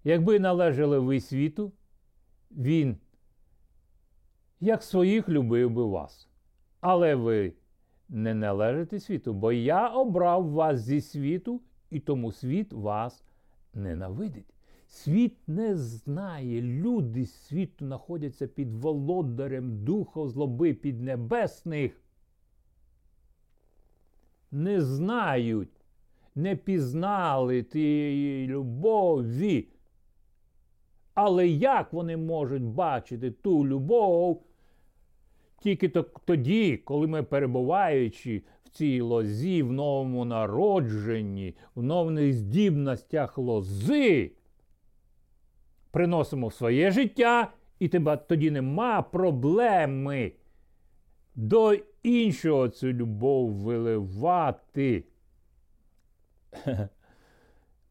Якби 0.04 0.40
належали 0.40 1.00
ви 1.00 1.20
світу, 1.20 1.72
Він, 2.52 2.98
як 4.60 4.84
своїх, 4.84 5.30
любив 5.30 5.70
би 5.70 5.86
вас. 5.86 6.30
Але 6.80 7.16
ви 7.16 7.54
не 8.12 8.34
належите 8.34 9.00
світу, 9.00 9.34
бо 9.34 9.52
я 9.52 9.88
обрав 9.88 10.50
вас 10.50 10.80
зі 10.80 11.02
світу, 11.02 11.62
і 11.90 12.00
тому 12.00 12.32
світ 12.32 12.74
вас 12.74 13.24
ненавидить. 13.74 14.54
Світ 14.88 15.38
не 15.48 15.78
знає, 15.78 16.62
люди 16.62 17.26
світу 17.26 17.86
знаходяться 17.86 18.48
під 18.48 18.74
володарем 18.74 19.84
духа 19.84 20.28
злоби 20.28 20.74
піднебесних. 20.74 22.02
Не 24.52 24.82
знають, 24.82 25.82
не 26.36 26.56
пізнали 26.56 27.64
тієї 27.64 28.48
любові. 28.48 29.68
Але 31.14 31.48
як 31.48 31.94
вони 31.94 32.18
можуть 32.18 32.64
бачити 32.64 33.32
ту 33.32 33.68
любов? 33.68 34.44
Тільки 35.62 35.90
тоді, 36.26 36.78
коли 36.78 37.08
ми 37.08 37.24
перебуваючи 37.24 38.44
в 38.66 38.70
цій 38.70 39.02
лозі, 39.02 39.64
в 39.64 39.72
новому 39.72 40.26
народженні, 40.26 41.56
в 41.76 41.84
нових 41.84 42.34
здібностях 42.34 43.38
лози, 43.38 44.32
приносимо 45.92 46.48
в 46.48 46.54
своє 46.54 46.92
життя, 46.92 47.54
і 47.80 47.88
тебе 47.88 48.18
тоді 48.18 48.52
нема 48.52 49.02
проблеми 49.02 50.32
до 51.36 51.74
іншого 52.04 52.70
цю 52.70 52.88
любов 52.88 53.52
виливати. 53.52 55.04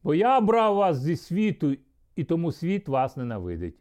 Бо 0.03 0.15
я 0.15 0.41
брав 0.41 0.75
вас 0.75 0.97
зі 0.97 1.15
світу, 1.15 1.75
і 2.15 2.23
тому 2.23 2.51
світ 2.51 2.87
вас 2.87 3.17
ненавидить. 3.17 3.75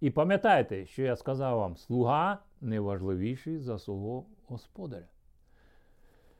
І 0.00 0.10
пам'ятайте, 0.10 0.86
що 0.86 1.02
я 1.02 1.16
сказав 1.16 1.58
вам, 1.58 1.76
слуга 1.76 2.38
не 2.60 2.80
важливіший 2.80 3.58
за 3.58 3.78
свого 3.78 4.26
господаря. 4.46 5.08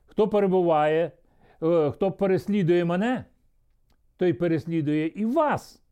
Хто 0.07 0.29
перебуває, 0.29 1.13
е, 1.63 1.91
хто 1.91 2.13
переслідує 2.13 2.85
мене, 2.85 3.25
той 4.17 4.33
переслідує 4.33 5.07
і 5.07 5.25
вас. 5.25 5.83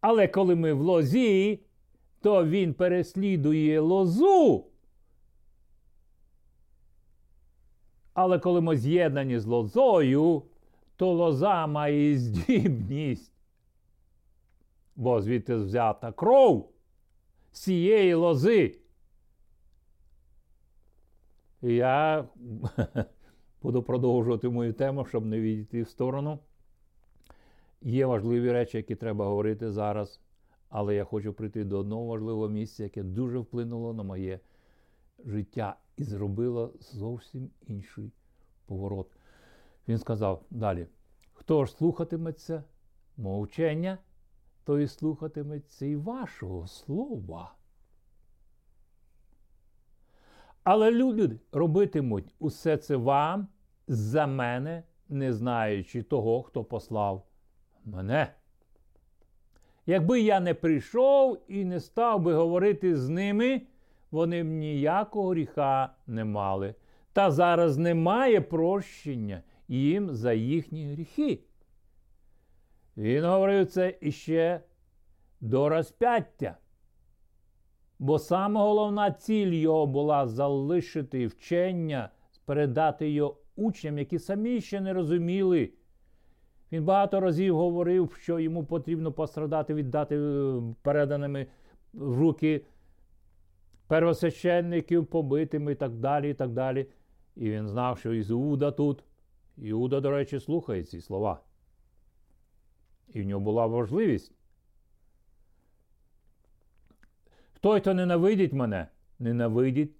Але 0.00 0.28
коли 0.28 0.54
ми 0.54 0.72
в 0.72 0.80
лозі, 0.80 1.60
то 2.20 2.46
він 2.46 2.74
переслідує 2.74 3.80
лозу. 3.80 4.64
Але 8.14 8.38
коли 8.38 8.60
ми 8.60 8.76
з'єднані 8.76 9.38
з 9.38 9.46
лозою, 9.46 10.42
то 10.96 11.12
лоза 11.12 11.66
має 11.66 12.18
здібність 12.18 13.37
бо 14.98 15.22
звідти 15.22 15.54
взята 15.54 16.12
кров 16.12 16.72
з 17.52 17.60
цієї 17.60 18.14
лози. 18.14 18.78
І 21.62 21.74
я 21.74 22.28
буду 23.62 23.82
продовжувати 23.82 24.48
мою 24.48 24.72
тему, 24.72 25.04
щоб 25.04 25.26
не 25.26 25.40
відійти 25.40 25.82
в 25.82 25.88
сторону. 25.88 26.38
Є 27.82 28.06
важливі 28.06 28.52
речі, 28.52 28.76
які 28.76 28.94
треба 28.94 29.24
говорити 29.24 29.70
зараз, 29.72 30.20
але 30.68 30.94
я 30.94 31.04
хочу 31.04 31.32
прийти 31.32 31.64
до 31.64 31.78
одного 31.78 32.06
важливого 32.06 32.48
місця, 32.48 32.84
яке 32.84 33.02
дуже 33.02 33.38
вплинуло 33.38 33.94
на 33.94 34.02
моє 34.02 34.40
життя 35.24 35.76
і 35.96 36.04
зробило 36.04 36.72
зовсім 36.80 37.50
інший 37.66 38.12
поворот. 38.66 39.10
Він 39.88 39.98
сказав 39.98 40.42
далі: 40.50 40.86
хто 41.32 41.64
ж 41.64 41.72
слухатиметься 41.72 42.64
мовчення, 43.16 43.98
то 44.68 44.80
і 44.80 44.86
слухатиметься 44.86 45.86
і 45.86 45.96
вашого 45.96 46.66
слова. 46.66 47.54
Але 50.64 50.90
люди 50.90 51.38
робитимуть 51.52 52.34
усе 52.38 52.76
це 52.76 52.96
вам 52.96 53.48
за 53.86 54.26
мене, 54.26 54.82
не 55.08 55.32
знаючи 55.32 56.02
того, 56.02 56.42
хто 56.42 56.64
послав 56.64 57.26
мене. 57.84 58.34
Якби 59.86 60.20
я 60.20 60.40
не 60.40 60.54
прийшов 60.54 61.38
і 61.48 61.64
не 61.64 61.80
став 61.80 62.20
би 62.20 62.34
говорити 62.34 62.96
з 62.96 63.08
ними, 63.08 63.62
вони 64.10 64.42
б 64.42 64.46
ніякого 64.46 65.28
гріха 65.28 65.94
не 66.06 66.24
мали. 66.24 66.74
Та 67.12 67.30
зараз 67.30 67.78
немає 67.78 68.40
прощення 68.40 69.42
їм 69.68 70.14
за 70.14 70.32
їхні 70.32 70.92
гріхи. 70.92 71.40
Він 72.98 73.24
говорив 73.24 73.66
це 73.66 73.98
іще 74.00 74.60
до 75.40 75.68
розп'яття. 75.68 76.56
Бо 77.98 78.18
саме 78.18 78.60
головна 78.60 79.10
ціль 79.10 79.52
його 79.52 79.86
була 79.86 80.26
залишити 80.26 81.26
вчення, 81.26 82.10
передати 82.44 83.10
його 83.10 83.36
учням, 83.56 83.98
які 83.98 84.18
самі 84.18 84.60
ще 84.60 84.80
не 84.80 84.92
розуміли. 84.92 85.70
Він 86.72 86.84
багато 86.84 87.20
разів 87.20 87.56
говорив, 87.56 88.16
що 88.20 88.38
йому 88.38 88.64
потрібно 88.64 89.12
пострадати, 89.12 89.74
віддати 89.74 90.16
е, 90.16 90.62
переданими 90.82 91.46
в 91.92 92.18
руки 92.18 92.64
первосвященників, 93.86 95.06
побитими 95.06 95.72
і 95.72 95.74
так 95.74 95.92
далі. 95.92 96.30
І 96.30 96.34
так 96.34 96.50
далі. 96.50 96.86
І 97.36 97.50
він 97.50 97.68
знав, 97.68 97.98
що 97.98 98.14
Іуда 98.14 98.70
тут. 98.70 99.04
Іуда, 99.56 100.00
до 100.00 100.10
речі, 100.10 100.40
слухає 100.40 100.84
ці 100.84 101.00
слова. 101.00 101.40
І 103.12 103.22
в 103.22 103.26
нього 103.26 103.40
була 103.40 103.66
важливість. 103.66 104.32
Той, 107.60 107.80
хто 107.80 107.94
ненавидить 107.94 108.52
мене, 108.52 108.88
ненавидить 109.18 109.96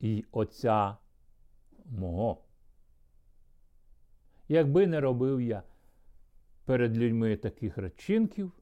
і 0.00 0.24
Отця 0.32 0.96
мого. 1.84 2.42
Якби 4.48 4.86
не 4.86 5.00
робив 5.00 5.40
я 5.40 5.62
перед 6.64 6.98
людьми 6.98 7.36
таких 7.36 7.78
речинків, 7.78 8.52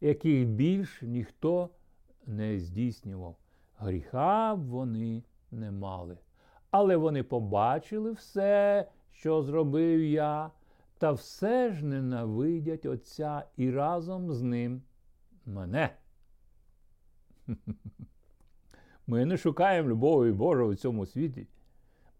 яких 0.00 0.46
більш 0.46 1.02
ніхто 1.02 1.70
не 2.26 2.58
здійснював. 2.58 3.36
Гріха 3.76 4.54
вони 4.54 5.22
не 5.50 5.70
мали. 5.70 6.18
Але 6.70 6.96
вони 6.96 7.22
побачили 7.22 8.12
все, 8.12 8.88
що 9.12 9.42
зробив 9.42 10.04
я, 10.04 10.50
та 11.00 11.12
все 11.12 11.72
ж 11.72 11.84
ненавидять 11.84 12.86
Отця 12.86 13.44
і 13.56 13.70
разом 13.70 14.32
з 14.32 14.42
ним 14.42 14.82
мене. 15.46 15.96
Ми 19.06 19.24
не 19.24 19.36
шукаємо 19.36 19.88
любові 19.88 20.32
Божої 20.32 20.68
у 20.68 20.74
цьому 20.74 21.06
світі. 21.06 21.46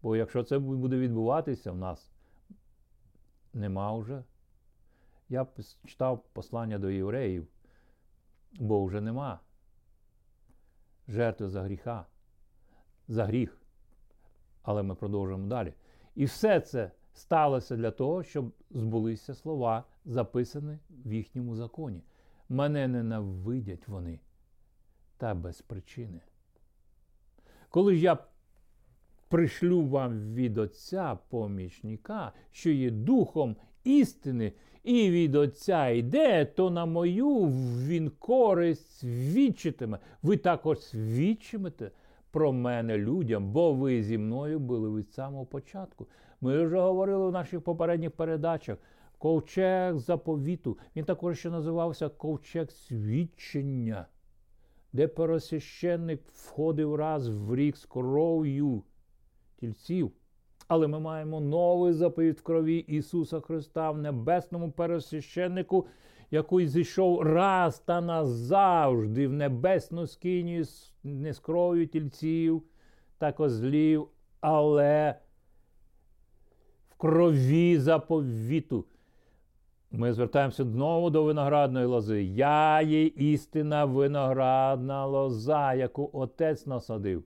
Бо 0.01 0.15
якщо 0.15 0.43
це 0.43 0.59
буде 0.59 0.97
відбуватися 0.97 1.71
в 1.71 1.77
нас, 1.77 2.11
нема 3.53 3.97
вже. 3.97 4.23
Я 5.29 5.47
читав 5.85 6.23
послання 6.33 6.79
до 6.79 6.89
євреїв, 6.89 7.47
бо 8.53 8.85
вже 8.85 9.01
нема 9.01 9.39
жертви 11.07 11.49
за 11.49 11.63
гріха, 11.63 12.05
за 13.07 13.25
гріх. 13.25 13.61
Але 14.63 14.83
ми 14.83 14.95
продовжуємо 14.95 15.47
далі. 15.47 15.73
І 16.15 16.25
все 16.25 16.59
це 16.59 16.91
сталося 17.13 17.75
для 17.75 17.91
того, 17.91 18.23
щоб 18.23 18.51
збулися 18.71 19.33
слова, 19.33 19.83
записані 20.05 20.77
в 21.05 21.13
їхньому 21.13 21.55
законі. 21.55 22.01
Мене 22.49 22.87
ненавидять 22.87 23.87
вони 23.87 24.19
та 25.17 25.33
без 25.33 25.61
причини. 25.61 26.21
Коли 27.69 27.95
ж 27.95 28.01
я 28.01 28.17
пришлю 29.29 29.85
вам 29.85 30.33
від 30.33 30.57
Отця 30.57 31.17
помічника, 31.29 32.31
що 32.51 32.69
є 32.69 32.91
духом 32.91 33.55
істини, 33.83 34.53
і 34.83 35.11
від 35.11 35.35
Отця 35.35 35.87
йде, 35.87 36.45
то 36.45 36.69
на 36.69 36.85
мою 36.85 37.45
він 37.87 38.09
користь 38.09 38.91
свідчитиме. 38.91 39.99
Ви 40.23 40.37
також 40.37 40.79
свідчимете 40.79 41.91
про 42.31 42.53
мене 42.53 42.97
людям, 42.97 43.51
бо 43.51 43.73
ви 43.73 44.03
зі 44.03 44.17
мною 44.17 44.59
були 44.59 44.99
від 44.99 45.11
самого 45.11 45.45
початку. 45.45 46.07
Ми 46.41 46.65
вже 46.65 46.79
говорили 46.79 47.27
в 47.27 47.31
наших 47.31 47.61
попередніх 47.61 48.11
передачах. 48.11 48.77
Ковчег 49.17 49.97
заповіту. 49.97 50.77
Він 50.95 51.05
також 51.05 51.39
ще 51.39 51.49
називався 51.49 52.09
ковчег 52.09 52.71
свідчення, 52.71 54.05
де 54.93 55.07
пересвященник 55.07 56.21
входив 56.33 56.95
раз 56.95 57.29
в 57.29 57.55
рік 57.55 57.77
з 57.77 57.85
кров'ю 57.85 58.83
тільців. 59.55 60.11
Але 60.67 60.87
ми 60.87 60.99
маємо 60.99 61.39
новий 61.39 61.93
заповіт 61.93 62.39
в 62.39 62.43
крові 62.43 62.77
Ісуса 62.77 63.39
Христа 63.39 63.91
в 63.91 63.97
небесному 63.97 64.71
пересвященнику, 64.71 65.87
який 66.31 66.67
зійшов 66.67 67.21
раз 67.21 67.79
та 67.79 68.01
назавжди 68.01 69.27
в 69.27 69.33
небесну 69.33 70.07
скинію 70.07 70.65
не 71.03 71.33
з 71.33 71.39
кров'ю 71.39 71.87
тільців 71.87 72.63
та 73.17 73.31
козлів, 73.31 74.07
але 74.39 75.15
крові 77.01 77.79
заповіту. 77.79 78.85
Ми 79.91 80.13
звертаємося 80.13 80.63
знову 80.63 81.09
до 81.09 81.23
виноградної 81.23 81.85
лози. 81.85 82.23
Я 82.23 82.81
є 82.81 83.05
істина 83.05 83.85
виноградна 83.85 85.05
лоза, 85.05 85.73
яку 85.73 86.09
отець 86.13 86.65
насадив. 86.65 87.23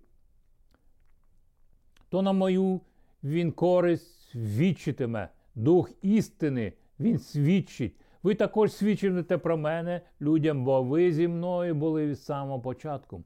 То 2.10 2.22
на 2.22 2.34
мою 2.34 2.82
він 3.24 3.52
користь 3.52 4.30
свідчитиме, 4.30 5.30
дух 5.56 5.92
істини, 6.02 6.74
він 7.00 7.20
свідчить. 7.20 7.96
Ви 8.24 8.36
також 8.36 8.74
свідчите 8.74 9.38
про 9.38 9.58
мене 9.58 10.02
людям, 10.22 10.64
бо 10.64 10.84
ви 10.84 11.12
зі 11.12 11.28
мною 11.28 11.76
були 11.76 12.08
від 12.08 12.20
самого 12.20 12.60
початку. 12.60 13.24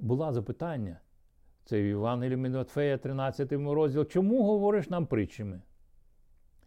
Була 0.00 0.32
запитання. 0.32 1.00
Це 1.64 1.82
в 1.82 1.84
Івангелії 1.84 2.36
Матфея, 2.36 2.98
13 2.98 3.52
розділ. 3.52 4.04
Чому 4.04 4.44
говориш 4.44 4.90
нам 4.90 5.06
притчами? 5.06 5.60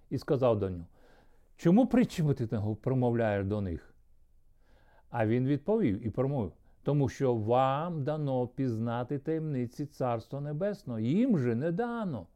І 0.09 0.17
сказав 0.17 0.59
до 0.59 0.69
нього, 0.69 0.87
чому 1.55 1.87
притчами 1.87 2.33
ти 2.33 2.47
промовляєш 2.81 3.45
до 3.45 3.61
них? 3.61 3.93
А 5.09 5.27
він 5.27 5.47
відповів 5.47 6.07
і 6.07 6.09
промовив 6.09 6.53
тому 6.85 7.09
що 7.09 7.35
вам 7.35 8.03
дано 8.03 8.47
пізнати 8.47 9.19
таємниці 9.19 9.85
Царства 9.85 10.41
Небесного, 10.41 10.99
їм 10.99 11.39
же 11.39 11.55
не 11.55 11.71
дано. 11.71 12.27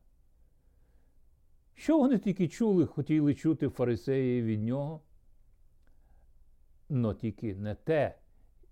Що 1.73 1.97
вони 1.97 2.17
тільки 2.17 2.47
чули, 2.47 2.85
хотіли 2.85 3.35
чути 3.35 3.69
фарисеї 3.69 4.41
від 4.41 4.63
нього? 4.63 5.01
Но 6.89 7.13
тільки 7.13 7.55
не 7.55 7.75
те, 7.75 8.15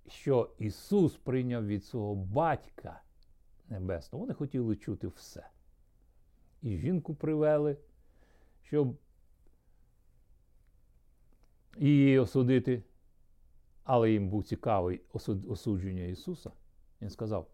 що 0.07 0.49
Ісус 0.59 1.17
прийняв 1.17 1.67
від 1.67 1.85
свого 1.85 2.15
Батька 2.15 3.01
Небесного. 3.69 4.21
Вони 4.21 4.33
хотіли 4.33 4.75
чути 4.75 5.07
все. 5.07 5.47
І 6.61 6.77
жінку 6.77 7.15
привели, 7.15 7.77
щоб 8.61 8.97
її 11.77 12.19
осудити. 12.19 12.83
Але 13.83 14.11
їм 14.11 14.29
був 14.29 14.43
цікавий 14.43 15.01
осудження 15.47 16.03
Ісуса. 16.03 16.51
Він 17.01 17.09
сказав: 17.09 17.47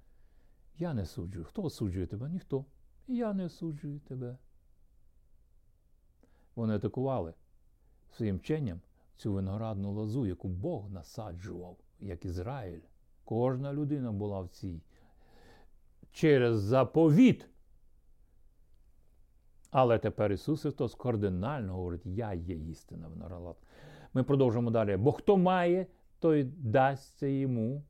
Я 0.78 0.93
не 0.93 1.06
суджую. 1.06 1.45
Хто 1.45 1.63
осуджує 1.63 2.08
тебе? 2.08 2.30
Ніхто. 2.30 2.65
І 3.08 3.15
я 3.15 3.34
не 3.34 3.45
осуджую 3.45 3.99
тебе. 3.99 4.38
Вони 6.56 6.76
атакували 6.76 7.34
своїм 8.12 8.38
вченням 8.38 8.82
цю 9.15 9.34
виноградну 9.34 9.91
лозу, 9.91 10.26
яку 10.26 10.47
Бог 10.47 10.91
насаджував, 10.91 11.78
як 11.99 12.26
Ізраїль. 12.26 12.82
Кожна 13.23 13.73
людина 13.73 14.12
була 14.12 14.41
в 14.41 14.49
цій. 14.49 14.82
Через 16.13 16.60
заповіт. 16.60 17.49
Але 19.71 19.97
тепер 19.99 20.32
Ісус 20.32 20.62
Христос 20.62 20.95
кардинально 20.95 21.73
говорить: 21.73 22.06
Я 22.06 22.34
є 22.34 22.56
істина 22.56 23.08
виноград. 23.08 23.56
Ми 24.13 24.23
продовжуємо 24.23 24.71
далі. 24.71 24.97
Бо 24.97 25.12
хто 25.12 25.38
має, 25.38 25.88
той 26.19 26.43
дасться 26.43 27.28
йому 27.28 27.84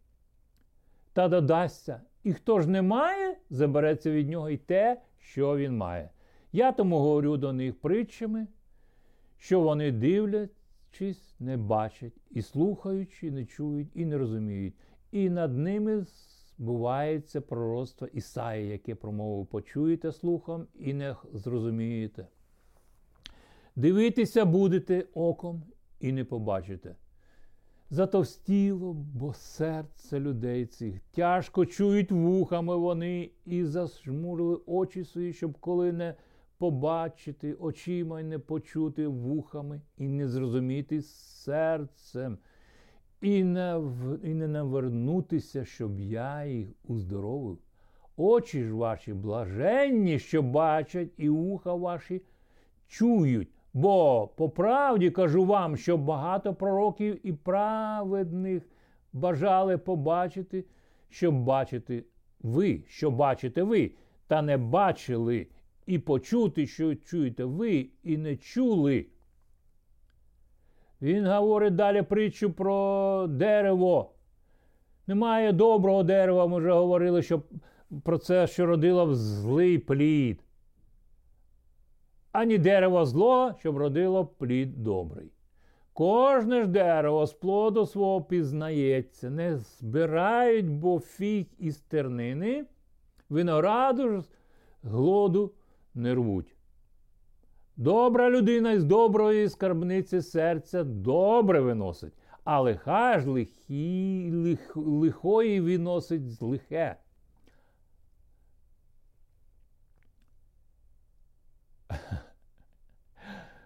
та 1.14 1.28
додасться. 1.28 2.02
І 2.24 2.34
хто 2.34 2.62
ж 2.62 2.70
не 2.70 2.82
має, 2.82 3.38
забереться 3.50 4.12
від 4.12 4.30
нього 4.30 4.50
і 4.50 4.58
те, 4.58 5.02
що 5.20 5.58
він 5.58 5.78
має. 5.78 6.10
Я 6.52 6.72
тому 6.72 7.00
говорю 7.00 7.38
до 7.38 7.54
них 7.54 7.82
притчами, 7.82 8.48
що 9.38 9.62
вони 9.62 9.92
дивлячись, 9.92 11.36
не 11.40 11.58
бачать, 11.58 12.14
і 12.32 12.42
слухаючи, 12.42 13.32
не 13.32 13.46
чують, 13.46 13.90
і 13.94 14.06
не 14.06 14.18
розуміють. 14.18 14.74
І 15.12 15.30
над 15.30 15.58
ними 15.58 16.06
збувається 16.58 17.42
пророцтво 17.42 18.08
Ісаї, 18.08 18.68
яке 18.68 18.96
промовив 18.96 19.46
почуєте 19.46 20.12
слухом 20.12 20.68
і 20.76 20.94
не 20.94 21.16
зрозумієте. 21.34 22.28
Дивитися 23.76 24.46
будете 24.46 25.06
оком 25.14 25.64
і 26.00 26.12
не 26.12 26.26
побачите. 26.26 26.96
Затовстіло, 27.90 28.94
бо 28.94 29.34
серце 29.34 30.20
людей 30.20 30.66
цих 30.66 31.00
тяжко 31.00 31.66
чують 31.66 32.12
вухами 32.12 32.78
вони 32.78 33.32
і 33.46 33.64
зажмурили 33.64 34.60
очі 34.66 35.04
свої, 35.04 35.34
щоб 35.34 35.60
коли 35.60 35.92
не 35.92 36.16
побачити 36.58 37.54
очима 37.54 38.22
й 38.22 38.24
не 38.24 38.40
почути 38.40 39.08
вухами, 39.08 39.82
і 39.98 40.08
не 40.08 40.28
зрозуміти 40.28 41.02
серцем, 41.02 42.38
і 43.24 43.44
не 44.34 44.48
навернутися, 44.48 45.66
щоб 45.66 46.00
я 46.00 46.46
їх 46.46 46.68
уздоровив. 46.88 47.58
Очі 48.18 48.64
ж 48.64 48.74
ваші 48.74 49.14
блаженні, 49.14 50.20
що 50.20 50.42
бачать, 50.42 51.10
і 51.18 51.30
вуха 51.30 51.74
ваші 51.74 52.22
чують. 52.88 53.50
Бо 53.74 54.28
по 54.28 54.50
правді 54.50 55.10
кажу 55.10 55.46
вам, 55.46 55.78
що 55.78 55.98
багато 55.98 56.54
пророків 56.54 57.28
і 57.28 57.34
праведних 57.34 58.64
бажали 59.14 59.78
побачити, 59.78 60.66
щоб 61.10 61.44
бачити 61.44 62.04
ви, 62.42 62.84
що 62.88 63.12
бачите 63.12 63.64
ви, 63.64 63.92
та 64.28 64.42
не 64.42 64.58
бачили, 64.58 65.48
і 65.86 66.00
почути, 66.00 66.68
що 66.68 66.96
чуєте 66.96 67.46
ви, 67.46 67.90
і 68.04 68.18
не 68.18 68.36
чули. 68.36 69.06
Він 71.04 71.28
говорить 71.28 71.76
далі 71.76 72.02
притчу 72.02 72.52
про 72.52 73.28
дерево. 73.28 74.12
Немає 75.08 75.52
доброго 75.52 76.04
дерева, 76.04 76.48
ми 76.48 76.58
вже 76.58 76.72
говорили, 76.72 77.22
що 77.22 77.42
про 78.04 78.18
це, 78.18 78.48
що 78.48 78.66
родило 78.66 79.06
в 79.06 79.16
злий 79.16 79.80
плід. 79.80 80.44
ані 82.32 82.58
дерево 82.58 83.06
зло, 83.06 83.54
щоб 83.60 83.78
родило 83.78 84.26
плід 84.26 84.84
добрий. 84.84 85.32
Кожне 85.94 86.62
ж 86.62 86.68
дерево 86.68 87.26
з 87.26 87.34
плоду 87.34 87.86
свого 87.86 88.22
пізнається, 88.22 89.30
не 89.30 89.58
збирають, 89.58 90.70
бо 90.70 91.00
фіг 91.00 91.46
із 91.60 91.78
тернини, 91.78 92.66
винограду 93.30 94.10
ж 94.10 94.24
глоду 94.84 95.52
не 95.94 96.16
рвуть. 96.16 96.53
Добра 97.78 98.30
людина 98.30 98.72
із 98.72 98.84
доброї 98.84 99.50
скарбниці 99.50 100.22
серця 100.22 100.84
добре 100.84 101.62
виносить, 101.62 102.14
а 102.44 102.62
лиха 102.62 103.20
ж 103.20 103.30
лихі, 103.30 104.32
лих, 104.34 104.78
лихої 104.78 105.62
виносить 105.62 106.42
лихе. 106.42 106.96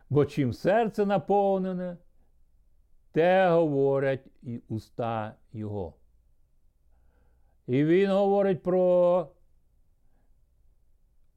Бо 0.09 0.25
чим 0.25 0.53
серце 0.53 1.05
наповнене, 1.05 1.97
те 3.11 3.49
говорять 3.49 4.27
і 4.43 4.61
уста 4.67 5.35
його. 5.53 5.93
І 7.67 7.85
він 7.85 8.11
говорить 8.11 8.63
про 8.63 9.27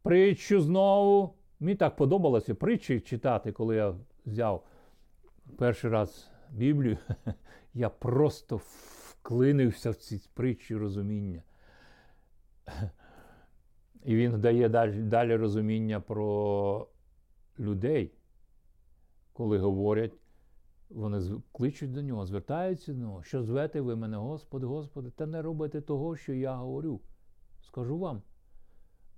притчу 0.02 0.60
знову. 0.60 1.39
Мені 1.60 1.76
так 1.76 1.96
подобалося 1.96 2.54
притчі 2.54 3.00
читати, 3.00 3.52
коли 3.52 3.76
я 3.76 3.94
взяв 4.26 4.64
перший 5.56 5.90
раз 5.90 6.30
Біблію. 6.50 6.98
Я 7.74 7.88
просто 7.88 8.60
вклинився 8.62 9.90
в 9.90 9.94
ці 9.94 10.20
притчі 10.34 10.76
розуміння. 10.76 11.42
І 14.04 14.16
він 14.16 14.40
дає 14.40 14.68
далі, 14.68 15.36
розуміння 15.36 16.00
про 16.00 16.88
людей, 17.58 18.12
коли 19.32 19.58
говорять, 19.58 20.12
вони 20.90 21.40
кличуть 21.52 21.92
до 21.92 22.02
нього, 22.02 22.26
звертаються 22.26 22.92
до 22.92 22.98
нього, 22.98 23.22
що 23.22 23.42
звете 23.42 23.80
ви 23.80 23.96
мене, 23.96 24.16
Господи, 24.16 24.66
Господи, 24.66 25.10
та 25.10 25.26
не 25.26 25.42
робите 25.42 25.80
того, 25.80 26.16
що 26.16 26.32
я 26.32 26.54
говорю. 26.54 27.00
Скажу 27.60 27.98
вам. 27.98 28.22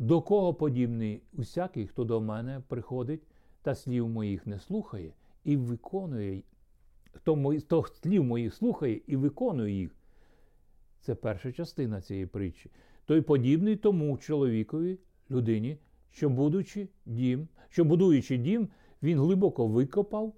До 0.03 0.23
кого 0.23 0.55
подібний 0.55 1.23
усякий, 1.33 1.87
хто 1.87 2.05
до 2.05 2.21
мене 2.21 2.62
приходить 2.69 3.23
та 3.62 3.75
слів 3.75 4.09
моїх 4.09 4.47
не 4.47 4.59
слухає 4.59 5.12
і 5.45 5.57
виконує, 5.57 6.43
хто, 7.12 7.37
мої, 7.37 7.61
хто 7.61 7.85
слів 8.03 8.25
моїх 8.25 8.55
слухає 8.55 9.01
і 9.07 9.17
виконує 9.17 9.75
їх. 9.75 9.97
Це 11.01 11.15
перша 11.15 11.53
частина 11.53 12.01
цієї 12.01 12.27
притчі. 12.27 12.71
Той 13.05 13.21
подібний 13.21 13.77
тому 13.77 14.19
чоловікові, 14.19 14.99
людині, 15.31 15.79
що 16.11 16.31
будучи 16.31 16.88
дім, 17.07 17.49
що 17.69 17.85
будуючи 17.85 18.37
дім, 18.37 18.69
він 19.03 19.19
глибоко 19.19 19.67
викопав 19.67 20.35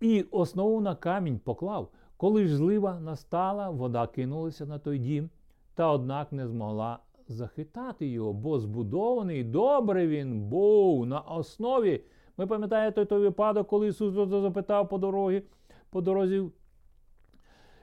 і 0.00 0.22
основу 0.22 0.80
на 0.80 0.96
камінь 0.96 1.38
поклав. 1.38 1.92
Коли 2.16 2.46
ж 2.46 2.56
злива 2.56 3.00
настала, 3.00 3.70
вода 3.70 4.06
кинулася 4.06 4.66
на 4.66 4.78
той 4.78 4.98
дім, 4.98 5.30
та 5.74 5.92
однак 5.92 6.32
не 6.32 6.48
змогла 6.48 6.98
захитати 7.28 8.06
його, 8.06 8.32
бо 8.32 8.58
збудований 8.58 9.44
добре 9.44 10.06
він 10.06 10.40
був 10.40 11.06
на 11.06 11.20
основі. 11.20 12.00
Ми 12.36 12.46
пам'ятаєте 12.46 13.04
той 13.04 13.20
випадок, 13.20 13.68
коли 13.68 13.88
Ісус 13.88 14.28
запитав 14.28 14.88
по 14.88 14.98
дорозі, 14.98 15.42
по 15.90 16.00
дорозі 16.00 16.42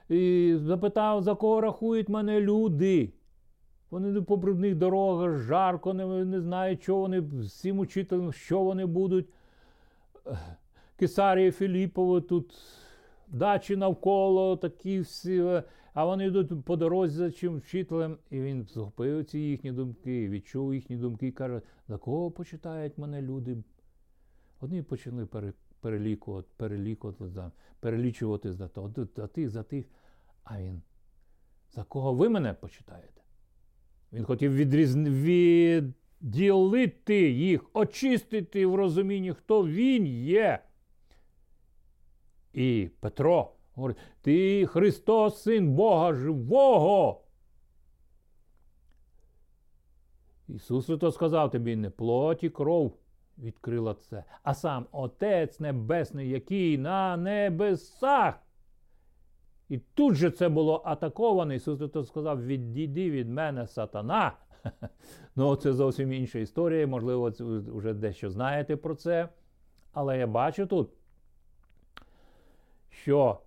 і 0.08 0.54
запитав, 0.58 1.22
за 1.22 1.34
кого 1.34 1.60
рахують 1.60 2.08
мене 2.08 2.40
люди. 2.40 3.12
Вони 3.90 4.22
по 4.22 4.36
брудних 4.36 4.74
дорогах, 4.74 5.38
жарко, 5.38 5.94
не, 5.94 6.24
не 6.24 6.40
знають, 6.40 6.82
що 6.82 6.96
вони 6.96 7.20
всім 7.20 7.78
учителям, 7.78 8.32
що 8.32 8.60
вони 8.60 8.86
будуть. 8.86 9.28
Кесарія 10.96 11.52
Філіпова 11.52 12.20
тут 12.20 12.54
дачі 13.28 13.76
навколо, 13.76 14.56
такі 14.56 15.00
всі. 15.00 15.62
А 15.94 16.04
вони 16.04 16.26
йдуть 16.26 16.64
по 16.64 16.76
дорозі 16.76 17.16
за 17.16 17.30
чим 17.30 17.56
вчителем, 17.56 18.18
і 18.30 18.40
він 18.40 18.64
згопив 18.64 19.24
ці 19.24 19.38
їхні 19.38 19.72
думки, 19.72 20.28
відчув 20.28 20.74
їхні 20.74 20.96
думки 20.96 21.26
і 21.26 21.32
каже, 21.32 21.60
за 21.88 21.98
кого 21.98 22.30
почитають 22.30 22.98
мене 22.98 23.22
люди? 23.22 23.56
Одні 24.60 24.82
почали 24.82 25.28
перелікувати, 25.80 26.48
перелікувати, 26.56 27.50
перелічувати 27.80 28.52
за 28.52 28.68
то, 28.68 28.90
за 29.16 29.26
тих, 29.26 29.48
за 29.48 29.62
тих. 29.62 29.86
А 30.44 30.62
він, 30.62 30.82
за 31.72 31.84
кого 31.84 32.14
ви 32.14 32.28
мене 32.28 32.54
почитаєте? 32.54 33.22
Він 34.12 34.24
хотів 34.24 34.54
відріз... 34.54 34.96
відділити 36.22 37.30
їх, 37.30 37.64
очистити 37.72 38.66
в 38.66 38.74
розумінні, 38.74 39.32
хто 39.32 39.66
він 39.66 40.06
є. 40.06 40.58
І 42.52 42.90
Петро 43.00 43.52
говорить, 43.74 43.96
ти 44.22 44.66
Христос, 44.66 45.42
син 45.42 45.72
Бога 45.72 46.14
живого. 46.14 47.20
Ісус 50.48 50.86
то 50.86 51.12
сказав 51.12 51.50
тобі, 51.50 51.76
не 51.76 51.90
плоті 51.90 52.50
кров 52.50 52.96
відкрила 53.38 53.94
це, 53.94 54.24
а 54.42 54.54
сам 54.54 54.86
Отець 54.92 55.60
Небесний, 55.60 56.30
який 56.30 56.78
на 56.78 57.16
небесах. 57.16 58.40
І 59.68 59.78
тут 59.78 60.14
же 60.14 60.30
це 60.30 60.48
було 60.48 60.82
атаковано. 60.84 61.54
Ісус 61.54 61.90
то 61.90 62.04
сказав: 62.04 62.46
відійди 62.46 63.10
від 63.10 63.28
мене 63.28 63.66
сатана. 63.66 64.32
Ну, 65.36 65.56
це 65.56 65.72
зовсім 65.72 66.12
інша 66.12 66.38
історія. 66.38 66.86
Можливо, 66.86 67.32
вже 67.74 67.94
дещо 67.94 68.30
знаєте 68.30 68.76
про 68.76 68.94
це. 68.94 69.28
Але 69.92 70.18
я 70.18 70.26
бачу 70.26 70.66
тут, 70.66 70.90
що 72.88 73.40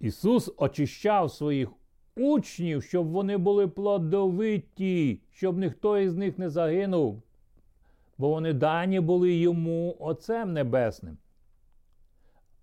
Ісус 0.00 0.52
очищав 0.56 1.30
своїх 1.30 1.68
учнів, 2.16 2.82
щоб 2.82 3.06
вони 3.06 3.36
були 3.36 3.68
плодовиті, 3.68 5.20
щоб 5.30 5.58
ніхто 5.58 5.98
із 5.98 6.16
них 6.16 6.38
не 6.38 6.50
загинув, 6.50 7.22
бо 8.18 8.28
вони 8.28 8.52
дані 8.52 9.00
були 9.00 9.34
йому 9.34 9.96
Отцем 9.98 10.52
Небесним. 10.52 11.16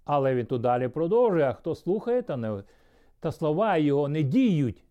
Але 0.06 0.36
він 0.36 0.46
тут 0.46 0.62
далі 0.62 0.88
продовжує, 0.88 1.46
а 1.46 1.54
хто 1.54 1.76
слухає, 1.76 2.22
та 2.22 2.38
не, 2.38 2.64
та 3.20 3.32
слова 3.32 3.78
його 3.78 4.08
не 4.08 4.24
діють 4.24 4.84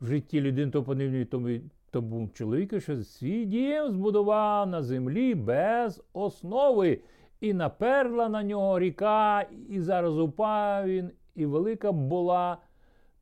в 0.00 0.06
житті 0.06 0.40
людини, 0.40 0.70
то 0.70 0.82
подивлює 0.82 1.24
тому, 1.24 1.48
тому 1.90 2.28
чоловіку, 2.34 2.80
що 2.80 3.02
свій 3.02 3.44
дім 3.44 3.90
збудував 3.90 4.68
на 4.68 4.82
землі 4.82 5.34
без 5.34 6.02
основи, 6.12 7.00
і 7.40 7.54
наперла 7.54 8.28
на 8.28 8.42
нього 8.42 8.78
ріка, 8.78 9.46
і 9.68 9.80
зараз 9.80 10.18
упав 10.18 10.86
він, 10.86 11.10
і 11.34 11.46
велика 11.46 11.92
була 11.92 12.58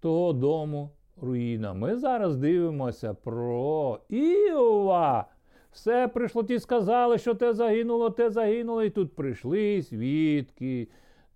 того 0.01 0.33
дому 0.33 0.91
руїна. 1.17 1.73
Ми 1.73 1.97
зараз 1.97 2.37
дивимося 2.37 3.15
про 3.15 4.01
Іова. 4.09 5.27
Все 5.73 6.09
прийшло, 6.09 6.45
ті 6.45 6.59
сказали, 6.59 7.19
що 7.19 7.35
те 7.35 7.55
загинуло, 7.55 8.11
те 8.11 8.31
загинуло, 8.31 8.83
і 8.83 8.91
тут 8.91 9.15
прийшли 9.15 9.83
свідки, 9.83 10.89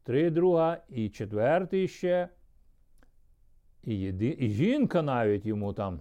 три 0.03 0.31
друга 0.31 0.79
і 0.89 1.09
четвертий 1.09 1.89
ще. 1.89 2.29
І, 3.85 4.01
єди... 4.01 4.37
і 4.39 4.49
жінка 4.49 5.03
навіть 5.03 5.47
йому 5.47 5.73
там 5.73 6.01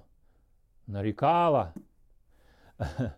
нарікала. 0.88 1.73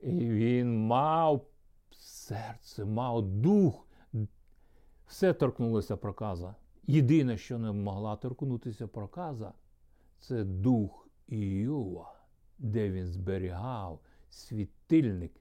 І 0.00 0.12
він 0.12 0.86
мав 0.86 1.46
серце, 1.90 2.84
мав 2.84 3.22
дух. 3.22 3.86
Все 5.06 5.32
торкнулося 5.32 5.96
проказа. 5.96 6.54
Єдине, 6.86 7.36
що 7.36 7.58
не 7.58 7.72
могла 7.72 8.16
торкнутися 8.16 8.86
проказа, 8.86 9.52
це 10.20 10.44
дух 10.44 11.08
Іова, 11.28 12.14
де 12.58 12.90
він 12.90 13.06
зберігав 13.06 14.00
світильник. 14.30 15.32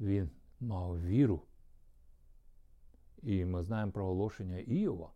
Він 0.00 0.30
мав 0.60 1.06
віру. 1.06 1.42
І 3.22 3.44
ми 3.44 3.62
знаємо 3.62 3.92
про 3.92 4.04
оголошення 4.04 4.58
Іова. 4.58 5.10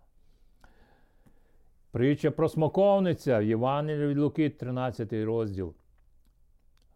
Притча 1.91 2.31
про 2.31 2.49
смоковниця 2.49 3.39
в 3.39 3.43
Євангелії 3.43 4.07
від 4.07 4.19
Луки, 4.19 4.51
13 4.51 5.13
розділ. 5.13 5.75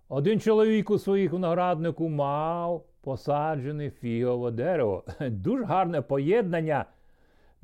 Один 0.08 0.40
чоловік 0.40 0.90
у 0.90 0.98
своїх 0.98 1.32
винограднику 1.32 2.08
мав 2.08 2.86
посаджене 3.00 3.90
фігове 3.90 4.50
дерево. 4.50 5.04
Дуже 5.20 5.64
гарне 5.64 6.02
поєднання. 6.02 6.86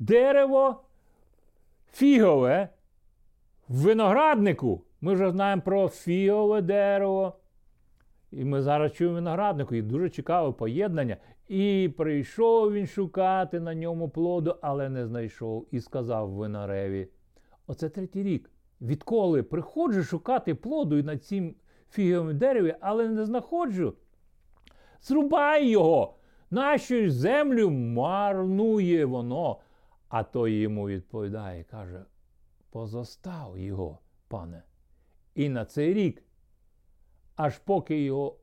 Дерево 0.07 0.75
фігове 1.91 2.69
в 3.69 3.75
винограднику. 3.75 4.81
Ми 5.01 5.13
вже 5.13 5.31
знаємо 5.31 5.61
про 5.61 5.89
фігове 5.89 6.61
дерево. 6.61 7.33
І 8.31 8.45
ми 8.45 8.61
зараз 8.61 8.93
чуємо 8.93 9.15
винограднику, 9.15 9.75
і 9.75 9.81
дуже 9.81 10.09
цікаве 10.09 10.51
поєднання. 10.51 11.17
І 11.47 11.93
прийшов 11.97 12.73
він 12.73 12.87
шукати 12.87 13.59
на 13.59 13.75
ньому 13.75 14.09
плоду, 14.09 14.55
але 14.61 14.89
не 14.89 15.07
знайшов, 15.07 15.67
і 15.71 15.81
сказав 15.81 16.29
винореві. 16.29 17.07
Оце 17.67 17.89
третій 17.89 18.23
рік. 18.23 18.51
Відколи 18.81 19.43
приходжу 19.43 20.03
шукати 20.03 20.55
плоду 20.55 21.03
на 21.03 21.17
цім 21.17 21.55
фіговому 21.91 22.33
дереві, 22.33 22.75
але 22.79 23.09
не 23.09 23.25
знаходжу. 23.25 23.93
Зрубай 25.01 25.69
його! 25.69 26.15
Нашу 26.51 27.09
землю 27.09 27.69
марнує 27.69 29.05
воно. 29.05 29.59
А 30.13 30.23
той 30.23 30.53
йому 30.53 30.87
відповідає, 30.87 31.63
каже: 31.63 32.05
позостав 32.69 33.57
його, 33.57 33.99
пане. 34.27 34.63
І 35.35 35.49
на 35.49 35.65
цей 35.65 35.93
рік, 35.93 36.23
аж 37.35 37.57
поки 37.57 38.03
його 38.03 38.39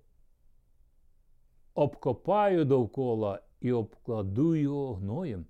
обкопаю 1.74 2.64
довкола 2.64 3.42
і 3.60 3.72
обкладу 3.72 4.56
його 4.56 4.94
гноєм, 4.94 5.46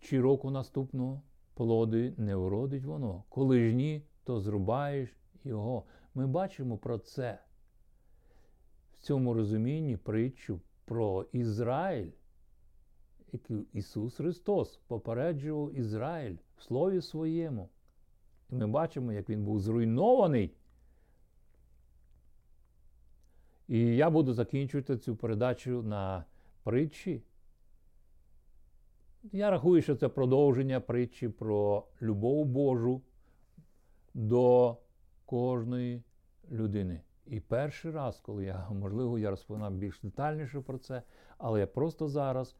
чи 0.00 0.20
року 0.20 0.50
наступного 0.50 1.22
плоди 1.54 2.14
не 2.16 2.36
вродить 2.36 2.84
воно. 2.84 3.24
Коли 3.28 3.68
ж 3.70 3.74
ні, 3.74 4.02
то 4.24 4.40
зрубаєш 4.40 5.16
його. 5.44 5.84
Ми 6.14 6.26
бачимо 6.26 6.78
про 6.78 6.98
це 6.98 7.38
в 8.92 8.98
цьому 8.98 9.34
розумінні 9.34 9.96
притчу 9.96 10.60
про 10.84 11.26
Ізраїль. 11.32 12.10
Ісус 13.72 14.16
Христос 14.16 14.80
попереджував 14.86 15.76
Ізраїль 15.76 16.36
в 16.56 16.62
Слові 16.62 17.00
Своєму. 17.00 17.68
І 18.50 18.54
ми 18.54 18.66
бачимо, 18.66 19.12
як 19.12 19.28
він 19.28 19.44
був 19.44 19.60
зруйнований. 19.60 20.54
І 23.68 23.78
я 23.78 24.10
буду 24.10 24.32
закінчувати 24.32 24.98
цю 24.98 25.16
передачу 25.16 25.82
на 25.82 26.24
притчі. 26.62 27.22
Я 29.32 29.50
рахую, 29.50 29.82
що 29.82 29.96
це 29.96 30.08
продовження 30.08 30.80
притчі 30.80 31.28
про 31.28 31.86
любов 32.02 32.46
Божу 32.46 33.02
до 34.14 34.76
кожної 35.26 36.02
людини. 36.50 37.00
І 37.26 37.40
перший 37.40 37.90
раз, 37.90 38.20
коли 38.20 38.44
я, 38.44 38.68
можливо, 38.70 39.18
я 39.18 39.30
розповідав 39.30 39.72
більш 39.72 40.00
детальніше 40.00 40.60
про 40.60 40.78
це, 40.78 41.02
але 41.38 41.60
я 41.60 41.66
просто 41.66 42.08
зараз, 42.08 42.56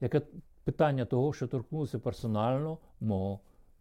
яке 0.00 0.20
питання 0.64 1.04
того, 1.04 1.32
що 1.32 1.48
торкнулося 1.48 1.98
персонально 1.98 2.78
мого 3.00 3.40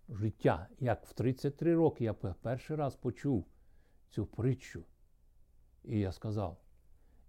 життя. 0.09 0.67
Як 0.79 1.05
в 1.05 1.13
33 1.13 1.75
роки 1.75 2.03
я 2.03 2.13
перший 2.13 2.75
раз 2.75 2.95
почув 2.95 3.45
цю 4.09 4.25
притчу. 4.25 4.83
І 5.83 5.99
я 5.99 6.11
сказав: 6.11 6.57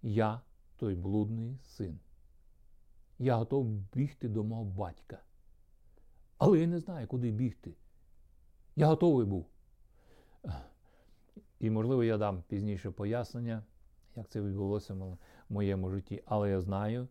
я 0.01 0.41
той 0.77 0.95
блудний 0.95 1.57
син. 1.63 1.99
Я 3.19 3.35
готов 3.35 3.65
бігти 3.65 4.29
до 4.29 4.43
мого 4.43 4.63
батька. 4.63 5.19
Але 6.37 6.59
я 6.59 6.67
не 6.67 6.79
знаю, 6.79 7.07
куди 7.07 7.31
бігти. 7.31 7.75
Я 8.75 8.87
готовий 8.87 9.25
був. 9.25 9.45
І, 11.59 11.69
можливо, 11.69 12.03
я 12.03 12.17
дам 12.17 12.43
пізніше 12.47 12.91
пояснення, 12.91 13.63
як 14.15 14.29
це 14.29 14.41
відбулося 14.41 14.93
в 14.93 15.17
моєму 15.49 15.89
житті. 15.89 16.23
Але 16.25 16.49
я 16.49 16.61
знаю, 16.61 17.07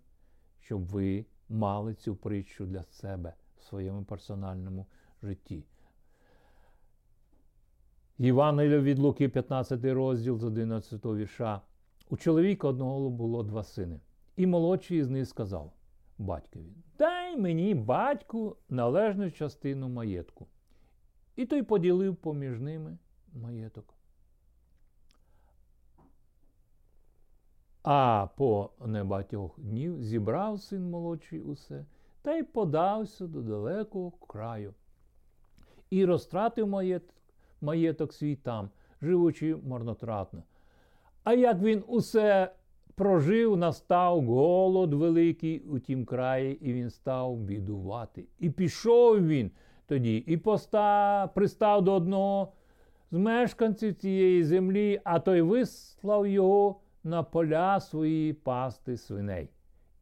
щоб 0.61 0.85
ви 0.87 1.27
мали 1.49 1.95
цю 1.95 2.17
притчу 2.17 2.67
для 2.67 2.85
себе 2.85 3.35
в 3.59 3.63
своєму 3.63 4.05
персональному 4.05 4.87
житті. 5.23 5.65
Євангелія 8.19 8.81
від 8.81 8.99
Луки, 8.99 9.29
15 9.29 9.85
розділ 9.85 10.39
з 10.39 10.45
11 10.45 11.05
вірша. 11.05 11.61
У 12.11 12.17
чоловіка 12.17 12.69
одного 12.69 13.11
було 13.11 13.43
два 13.43 13.65
сини. 13.65 14.01
І 14.37 14.47
молодший 14.47 14.99
із 14.99 15.09
них 15.09 15.29
сказав 15.29 15.73
батькові: 16.19 16.73
Дай 16.99 17.37
мені, 17.37 17.75
батьку, 17.75 18.57
належну 18.69 19.31
частину 19.31 19.89
маєтку. 19.89 20.47
І 21.37 21.47
той 21.47 21.63
поділив 21.63 22.17
поміж 22.17 22.61
ними 22.61 22.99
маєток. 23.35 23.98
А 27.83 28.27
по 28.37 28.71
небагатьох 28.87 29.61
днів 29.61 30.03
зібрав 30.03 30.61
син 30.61 30.91
молодший 30.91 31.41
усе 31.41 31.85
та 32.23 32.37
й 32.37 32.43
подався 32.43 33.27
до 33.27 33.41
далекого 33.43 34.11
краю. 34.11 34.75
І 35.91 36.05
розтратив 36.05 36.69
маєток, 36.69 37.15
маєток 37.61 38.13
свій 38.13 38.37
там, 38.37 38.71
живучи 39.03 39.57
марнотратно. 39.57 40.43
А 41.25 41.35
як 41.35 41.59
він 41.59 41.85
усе 41.87 42.53
прожив, 42.95 43.57
настав 43.57 44.25
голод 44.25 44.95
великий 44.95 45.61
у 45.61 45.79
тім 45.79 46.05
краї, 46.05 46.59
і 46.61 46.73
він 46.73 46.91
став 46.91 47.37
бідувати. 47.37 48.25
І 48.39 48.51
пішов 48.51 49.27
він 49.27 49.51
тоді, 49.87 50.17
і 50.17 50.37
постав, 50.37 51.35
пристав 51.35 51.85
до 51.85 51.93
одного 51.93 52.53
з 53.11 53.17
мешканців 53.17 53.95
цієї 53.95 54.45
землі, 54.45 55.01
а 55.05 55.21
той 55.21 55.41
вислав 55.41 56.27
його 56.27 56.81
на 57.05 57.23
поля 57.23 57.81
свої 57.81 58.33
пасти 58.33 58.97
свиней. 58.97 59.51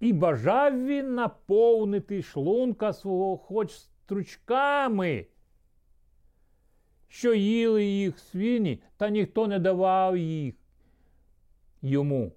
І 0.01 0.13
бажав 0.13 0.87
він 0.87 1.15
наповнити 1.15 2.23
шлунка 2.23 2.93
свого 2.93 3.37
хоч 3.37 3.73
стручками, 3.73 5.27
що 7.09 7.35
їли 7.35 7.85
їх 7.85 8.19
свині, 8.19 8.83
та 8.97 9.11
ніхто 9.11 9.47
не 9.47 9.59
давав 9.59 10.17
їх 10.17 10.55
йому. 11.83 12.33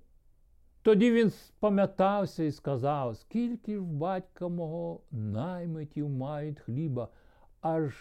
Тоді 0.82 1.12
він 1.12 1.30
спам'ятався 1.30 2.44
і 2.44 2.52
сказав, 2.52 3.18
скільки 3.18 3.76
ж 3.76 3.82
батька 3.82 4.48
мого 4.48 5.02
наймитів 5.12 6.10
мають 6.10 6.60
хліба, 6.60 7.08
аж 7.62 7.94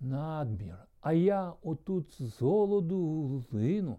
надмір, 0.00 0.76
а 1.00 1.12
я 1.12 1.52
отут 1.62 2.22
з 2.22 2.42
голоду 2.42 3.44
глину. 3.50 3.98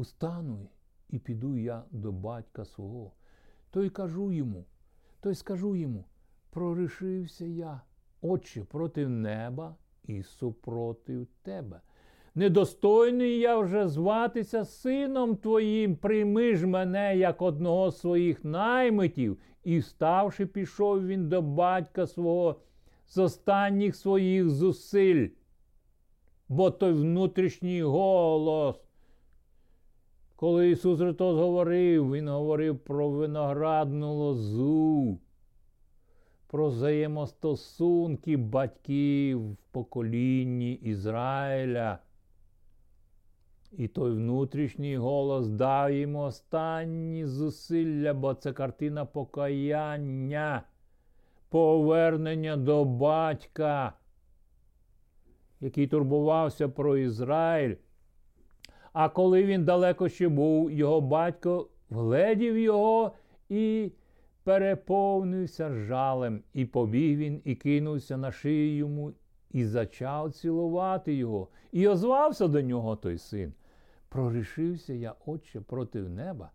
Устану 0.00 0.68
і 1.08 1.18
піду 1.18 1.56
я 1.56 1.84
до 1.90 2.12
батька 2.12 2.64
свого. 2.64 3.12
То 3.70 3.82
й 3.82 3.90
кажу 3.90 4.32
йому, 4.32 4.64
то 5.20 5.30
й 5.30 5.34
скажу 5.34 5.76
йому, 5.76 6.04
прорішився 6.50 7.44
я, 7.44 7.80
Отче, 8.22 8.64
проти 8.64 9.08
неба 9.08 9.76
і 10.04 10.22
супротив 10.22 11.26
тебе. 11.42 11.80
Недостойний 12.34 13.38
я 13.38 13.58
вже 13.58 13.88
зватися 13.88 14.64
сином 14.64 15.36
твоїм, 15.36 15.96
прийми 15.96 16.56
ж 16.56 16.66
мене 16.66 17.16
як 17.16 17.42
одного 17.42 17.90
з 17.90 18.00
своїх 18.00 18.44
наймитів, 18.44 19.38
і, 19.64 19.78
вставши, 19.78 20.46
пішов 20.46 21.06
він 21.06 21.28
до 21.28 21.42
батька 21.42 22.06
свого 22.06 22.60
з 23.06 23.18
останніх 23.18 23.96
своїх 23.96 24.50
зусиль. 24.50 25.28
Бо 26.48 26.70
той 26.70 26.92
внутрішній 26.92 27.82
голос 27.82 28.89
коли 30.40 30.70
Ісус 30.70 30.98
Христос 30.98 31.36
говорив, 31.36 32.12
Він 32.12 32.28
говорив 32.28 32.78
про 32.78 33.10
виноградну 33.10 34.14
лозу, 34.14 35.18
про 36.46 36.68
взаємостосунки 36.68 38.36
батьків 38.36 39.52
в 39.52 39.56
поколінні 39.70 40.72
Ізраїля. 40.72 41.98
І 43.72 43.88
той 43.88 44.10
внутрішній 44.10 44.96
голос 44.96 45.48
дав 45.48 45.92
йому 45.92 46.20
останні 46.20 47.26
зусилля, 47.26 48.14
бо 48.14 48.34
це 48.34 48.52
картина 48.52 49.04
покаяння, 49.04 50.62
повернення 51.48 52.56
до 52.56 52.84
батька, 52.84 53.92
який 55.60 55.86
турбувався 55.86 56.68
про 56.68 56.96
Ізраїль. 56.96 57.74
А 58.92 59.08
коли 59.08 59.44
він 59.44 59.64
далеко 59.64 60.08
ще 60.08 60.28
був, 60.28 60.70
його 60.70 61.00
батько 61.00 61.68
вгледів 61.90 62.58
його 62.58 63.12
і 63.48 63.92
переповнився 64.44 65.74
жалем, 65.74 66.42
і 66.52 66.64
побіг 66.64 67.18
він, 67.18 67.42
і 67.44 67.54
кинувся 67.54 68.16
на 68.16 68.32
шию 68.32 68.76
йому, 68.76 69.12
і 69.50 69.64
зачав 69.64 70.32
цілувати 70.32 71.14
його, 71.14 71.48
і 71.72 71.88
озвався 71.88 72.48
до 72.48 72.60
нього 72.60 72.96
той 72.96 73.18
син. 73.18 73.54
Прорішився 74.08 74.92
я, 74.92 75.14
Отче, 75.26 75.60
проти 75.60 76.00
неба 76.00 76.50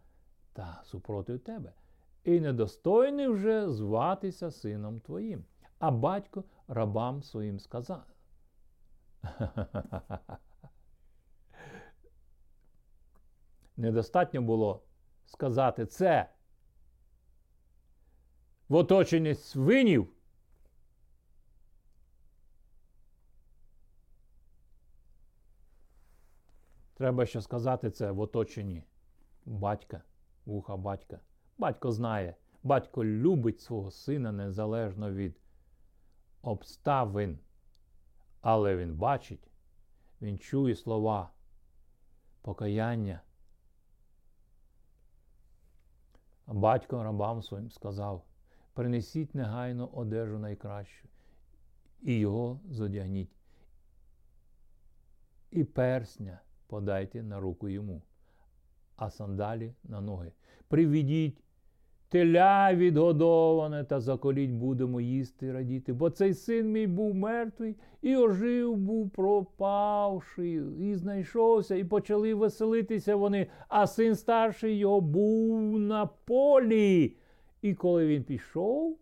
та 0.54 0.82
супротив 0.84 1.40
тебе, 1.40 1.74
і 2.24 2.40
недостойний 2.40 3.28
вже 3.28 3.70
зватися 3.70 4.52
сином 4.52 5.00
твоїм. 5.00 5.44
А 5.80 5.92
батько 5.92 6.44
рабам 6.68 7.24
своїм 7.24 7.60
сказав. 7.60 8.04
недостатньо 13.78 14.42
було 14.42 14.84
сказати 15.26 15.86
це 15.86 16.30
в 18.70 18.76
оточенні 18.76 19.36
свинів. 19.36 20.12
Треба 26.94 27.26
ще 27.26 27.42
сказати 27.42 27.92
це 27.92 28.12
в 28.12 28.20
оточенні 28.20 28.84
батька, 29.46 30.02
вуха 30.46 30.78
батька. 30.78 31.20
Батько 31.58 31.92
знає, 31.92 32.36
батько 32.64 33.06
любить 33.06 33.62
свого 33.62 33.92
сина 33.92 34.32
незалежно 34.32 35.12
від 35.12 35.40
обставин. 36.42 37.40
Але 38.42 38.76
він 38.76 38.96
бачить, 38.96 39.52
він 40.22 40.40
чує 40.40 40.76
слова 40.76 41.32
покаяння 42.42 43.22
А 46.46 46.54
батько 46.54 47.04
рабам 47.04 47.42
своїм 47.42 47.72
сказав: 47.72 48.26
принесіть 48.74 49.36
негайно 49.36 49.88
одежу 49.88 50.40
найкращу, 50.40 51.08
і 52.02 52.20
його 52.20 52.60
зодягніть. 52.70 53.36
І 55.52 55.64
персня 55.64 56.40
подайте 56.68 57.24
на 57.24 57.40
руку 57.40 57.70
йому, 57.70 58.02
а 58.96 59.10
сандалі 59.10 59.74
на 59.84 60.02
ноги. 60.02 60.32
Приведіть 60.68 61.45
теля 62.10 62.74
відгодоване 62.74 63.84
та 63.84 64.00
заколіть 64.00 64.52
будемо 64.52 65.02
їсти 65.02 65.46
і 65.46 65.52
радіти. 65.52 65.94
Бо 65.94 66.10
цей 66.10 66.34
син 66.34 66.72
мій 66.72 66.88
був 66.88 67.16
мертвий 67.16 67.76
і 68.02 68.18
ожив 68.18 68.76
був 68.76 69.10
пропавший, 69.10 70.62
і 70.80 70.96
знайшовся, 70.96 71.76
і 71.76 71.84
почали 71.84 72.34
веселитися 72.34 73.16
вони, 73.16 73.48
а 73.68 73.88
син 73.88 74.16
старший 74.16 74.78
його 74.78 75.02
був 75.02 75.80
на 75.80 76.06
полі. 76.06 77.18
І 77.62 77.74
коли 77.74 78.08
він 78.08 78.24
пішов 78.24 78.98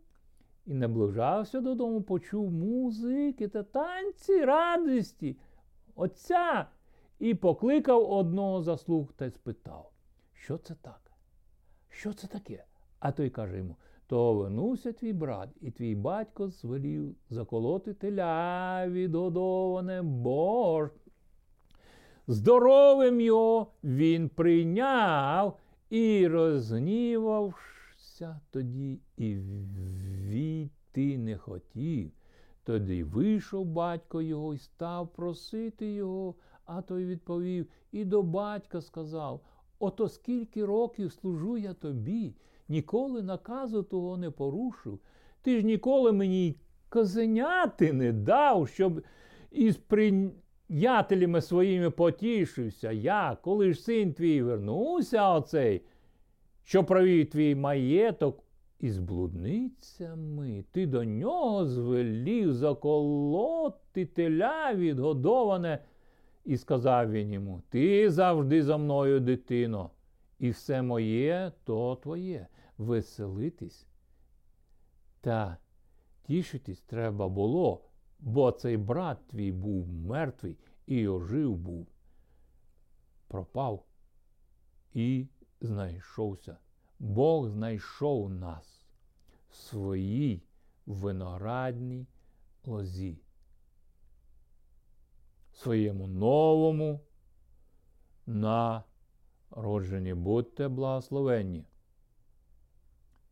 і 0.66 0.74
наближався 0.74 1.62
додому, 1.62 2.02
почув 2.02 2.52
музики 2.52 3.48
та 3.48 3.64
танці 3.64 4.46
радості 4.46 5.38
отця 5.96 6.68
і 7.20 7.34
покликав 7.34 8.12
одного 8.12 8.62
заслуг 8.62 9.14
та 9.14 9.30
спитав, 9.30 9.92
що 10.34 10.58
це 10.58 10.76
так? 10.82 11.12
Що 11.90 12.14
це 12.14 12.28
таке? 12.28 12.64
А 13.04 13.12
той 13.12 13.30
каже 13.30 13.58
йому: 13.58 13.76
то 14.08 14.34
вернувся 14.34 14.94
твій 14.94 15.14
брат, 15.14 15.50
і 15.62 15.72
твій 15.72 15.96
батько 15.96 16.48
звелів 16.50 17.16
заколоти 17.30 17.94
теля 17.94 18.88
відгодоване, 18.88 20.02
бо 20.02 20.86
ж 20.86 20.92
здоровим 22.28 23.22
його 23.22 23.68
він 23.84 24.30
прийняв 24.30 25.60
і 25.90 26.28
розгнівався 26.28 27.60
тоді, 28.52 29.00
і 29.18 29.36
війти 30.30 31.18
не 31.18 31.38
хотів. 31.38 32.12
Тоді 32.64 33.04
вийшов 33.04 33.66
батько 33.66 34.22
його 34.22 34.54
і 34.54 34.58
став 34.58 35.14
просити 35.14 35.94
його, 35.94 36.36
а 36.66 36.82
той 36.82 37.06
відповів 37.06 37.68
і 37.92 38.06
до 38.06 38.24
батька 38.24 38.82
сказав: 38.82 39.42
Ото 39.80 40.10
скільки 40.10 40.66
років 40.66 41.12
служу 41.12 41.58
я 41.58 41.74
тобі, 41.74 42.36
ніколи 42.74 43.22
наказу 43.22 43.84
того 43.84 44.18
не 44.18 44.32
порушив. 44.32 45.00
Ти 45.42 45.60
ж 45.60 45.66
ніколи 45.66 46.12
мені 46.12 46.48
й 46.48 46.56
козеняти 46.90 47.94
не 47.94 48.12
дав, 48.12 48.68
щоб 48.68 49.02
із 49.52 49.78
приятелями 49.78 51.42
своїми 51.42 51.90
потішився. 51.90 52.92
Я, 52.92 53.38
коли 53.44 53.74
ж 53.74 53.82
син 53.82 54.14
твій 54.14 54.42
вернувся, 54.42 55.34
оцей, 55.34 55.82
що 56.64 56.84
провів 56.84 57.30
твій 57.30 57.56
маєток 57.56 58.44
із 58.80 58.98
блудницями, 58.98 60.64
ти 60.72 60.86
до 60.88 61.04
нього 61.04 61.66
звелів 61.66 62.54
заколоти 62.54 64.06
теля 64.06 64.74
відгодоване. 64.74 65.80
І 66.46 66.58
сказав 66.58 67.12
він 67.12 67.34
йому: 67.34 67.62
Ти 67.70 68.10
завжди 68.10 68.64
за 68.64 68.78
мною, 68.78 69.20
дитино, 69.20 69.90
і 70.40 70.50
все 70.50 70.82
моє 70.82 71.52
то 71.64 71.96
твоє. 71.96 72.48
Веселитись. 72.78 73.88
Та 75.22 75.58
тішитись 76.24 76.82
треба 76.82 77.30
було, 77.30 77.86
бо 78.20 78.52
цей 78.52 78.78
брат 78.78 79.28
твій 79.28 79.52
був 79.52 79.88
мертвий 79.88 80.58
і 80.86 81.08
ожив 81.08 81.58
був, 81.58 81.88
пропав 83.28 83.86
і 84.94 85.28
знайшовся. 85.62 86.58
Бог 87.00 87.50
знайшов 87.50 88.30
нас 88.30 88.86
в 89.50 89.56
своїй 89.56 90.44
виноградній 90.86 92.08
лозі 92.66 93.18
своєму 95.54 96.08
новому 96.08 97.00
народженні. 98.26 100.14
Будьте 100.14 100.68
благословенні. 100.68 101.66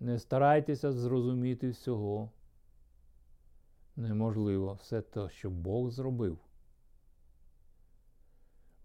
Не 0.01 0.19
старайтеся 0.19 0.91
зрозуміти 0.91 1.69
всього. 1.69 2.31
Неможливо 3.95 4.73
все 4.73 5.01
те, 5.01 5.29
що 5.29 5.49
Бог 5.49 5.89
зробив 5.89 6.37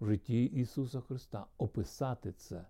в 0.01 0.07
житті 0.07 0.45
Ісуса 0.45 1.01
Христа, 1.01 1.47
описати 1.59 2.33
це. 2.33 2.67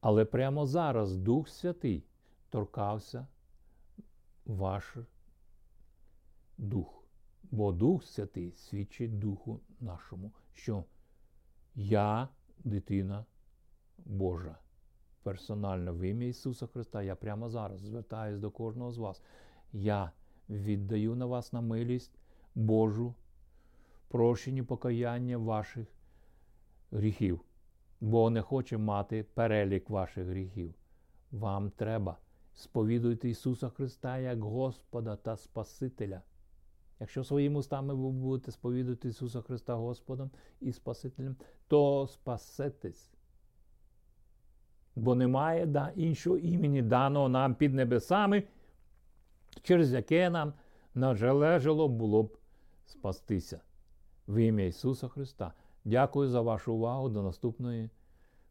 Але 0.00 0.24
прямо 0.24 0.66
зараз 0.66 1.16
Дух 1.16 1.48
Святий 1.48 2.04
торкався 2.50 3.26
ваш 4.46 4.96
дух. 6.58 7.04
Бо 7.42 7.72
Дух 7.72 8.04
Святий 8.04 8.52
свідчить 8.52 9.18
Духу 9.18 9.60
нашому, 9.80 10.32
що 10.52 10.84
я 11.74 12.28
дитина 12.58 13.24
Божа. 13.98 14.58
Персонально 15.22 15.94
в 15.94 16.00
ім'я 16.00 16.28
Ісуса 16.28 16.66
Христа, 16.66 17.02
я 17.02 17.16
прямо 17.16 17.48
зараз 17.48 17.80
звертаюсь 17.80 18.38
до 18.38 18.50
кожного 18.50 18.92
з 18.92 18.98
вас. 18.98 19.22
Я 19.72 20.12
віддаю 20.48 21.16
на 21.16 21.26
вас 21.26 21.52
на 21.52 21.60
милість 21.60 22.18
Божу, 22.54 23.14
прощені 24.08 24.62
покаяння 24.62 25.38
ваших 25.38 25.86
гріхів, 26.90 27.40
бо 28.00 28.30
не 28.30 28.42
хоче 28.42 28.78
мати 28.78 29.26
перелік 29.34 29.90
ваших 29.90 30.26
гріхів. 30.26 30.74
Вам 31.32 31.70
треба 31.70 32.16
сповідуйте 32.54 33.28
Ісуса 33.28 33.68
Христа 33.68 34.18
як 34.18 34.42
Господа 34.42 35.16
та 35.16 35.36
Спасителя. 35.36 36.22
Якщо 37.00 37.24
своїми 37.24 37.58
устами 37.58 37.94
ви 37.94 38.10
будете 38.10 38.52
сповідати 38.52 39.08
Ісуса 39.08 39.40
Христа 39.40 39.74
Господом 39.74 40.30
і 40.60 40.72
Спасителем, 40.72 41.36
то 41.68 42.06
спасетесь. 42.06 43.10
Бо 44.96 45.14
немає 45.14 45.66
да, 45.66 45.92
іншого 45.96 46.38
імені, 46.38 46.82
даного 46.82 47.28
нам 47.28 47.54
під 47.54 47.74
небесами, 47.74 48.42
через 49.62 49.92
яке 49.92 50.30
нам 50.30 50.52
належало 50.94 51.88
було 51.88 52.22
б 52.22 52.36
спастися. 52.86 53.60
В 54.28 54.36
ім'я 54.36 54.66
Ісуса 54.66 55.08
Христа. 55.08 55.52
Дякую 55.84 56.28
за 56.28 56.40
вашу 56.40 56.74
увагу. 56.74 57.08
До 57.08 57.22
наступної 57.22 57.90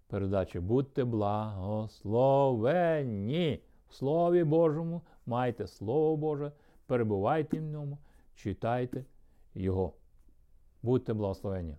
передачі. 0.08 0.60
Будьте 0.60 1.04
благословенні! 1.04 3.62
В 3.90 3.94
Слові 3.94 4.44
Божому, 4.44 5.02
майте 5.26 5.68
Слово 5.68 6.18
Боже, 6.18 6.52
перебувайте 6.86 7.60
в 7.60 7.64
ньому 7.64 7.98
читайте 8.36 9.06
його. 9.56 9.94
Будьте 10.84 11.14
благословені! 11.14 11.78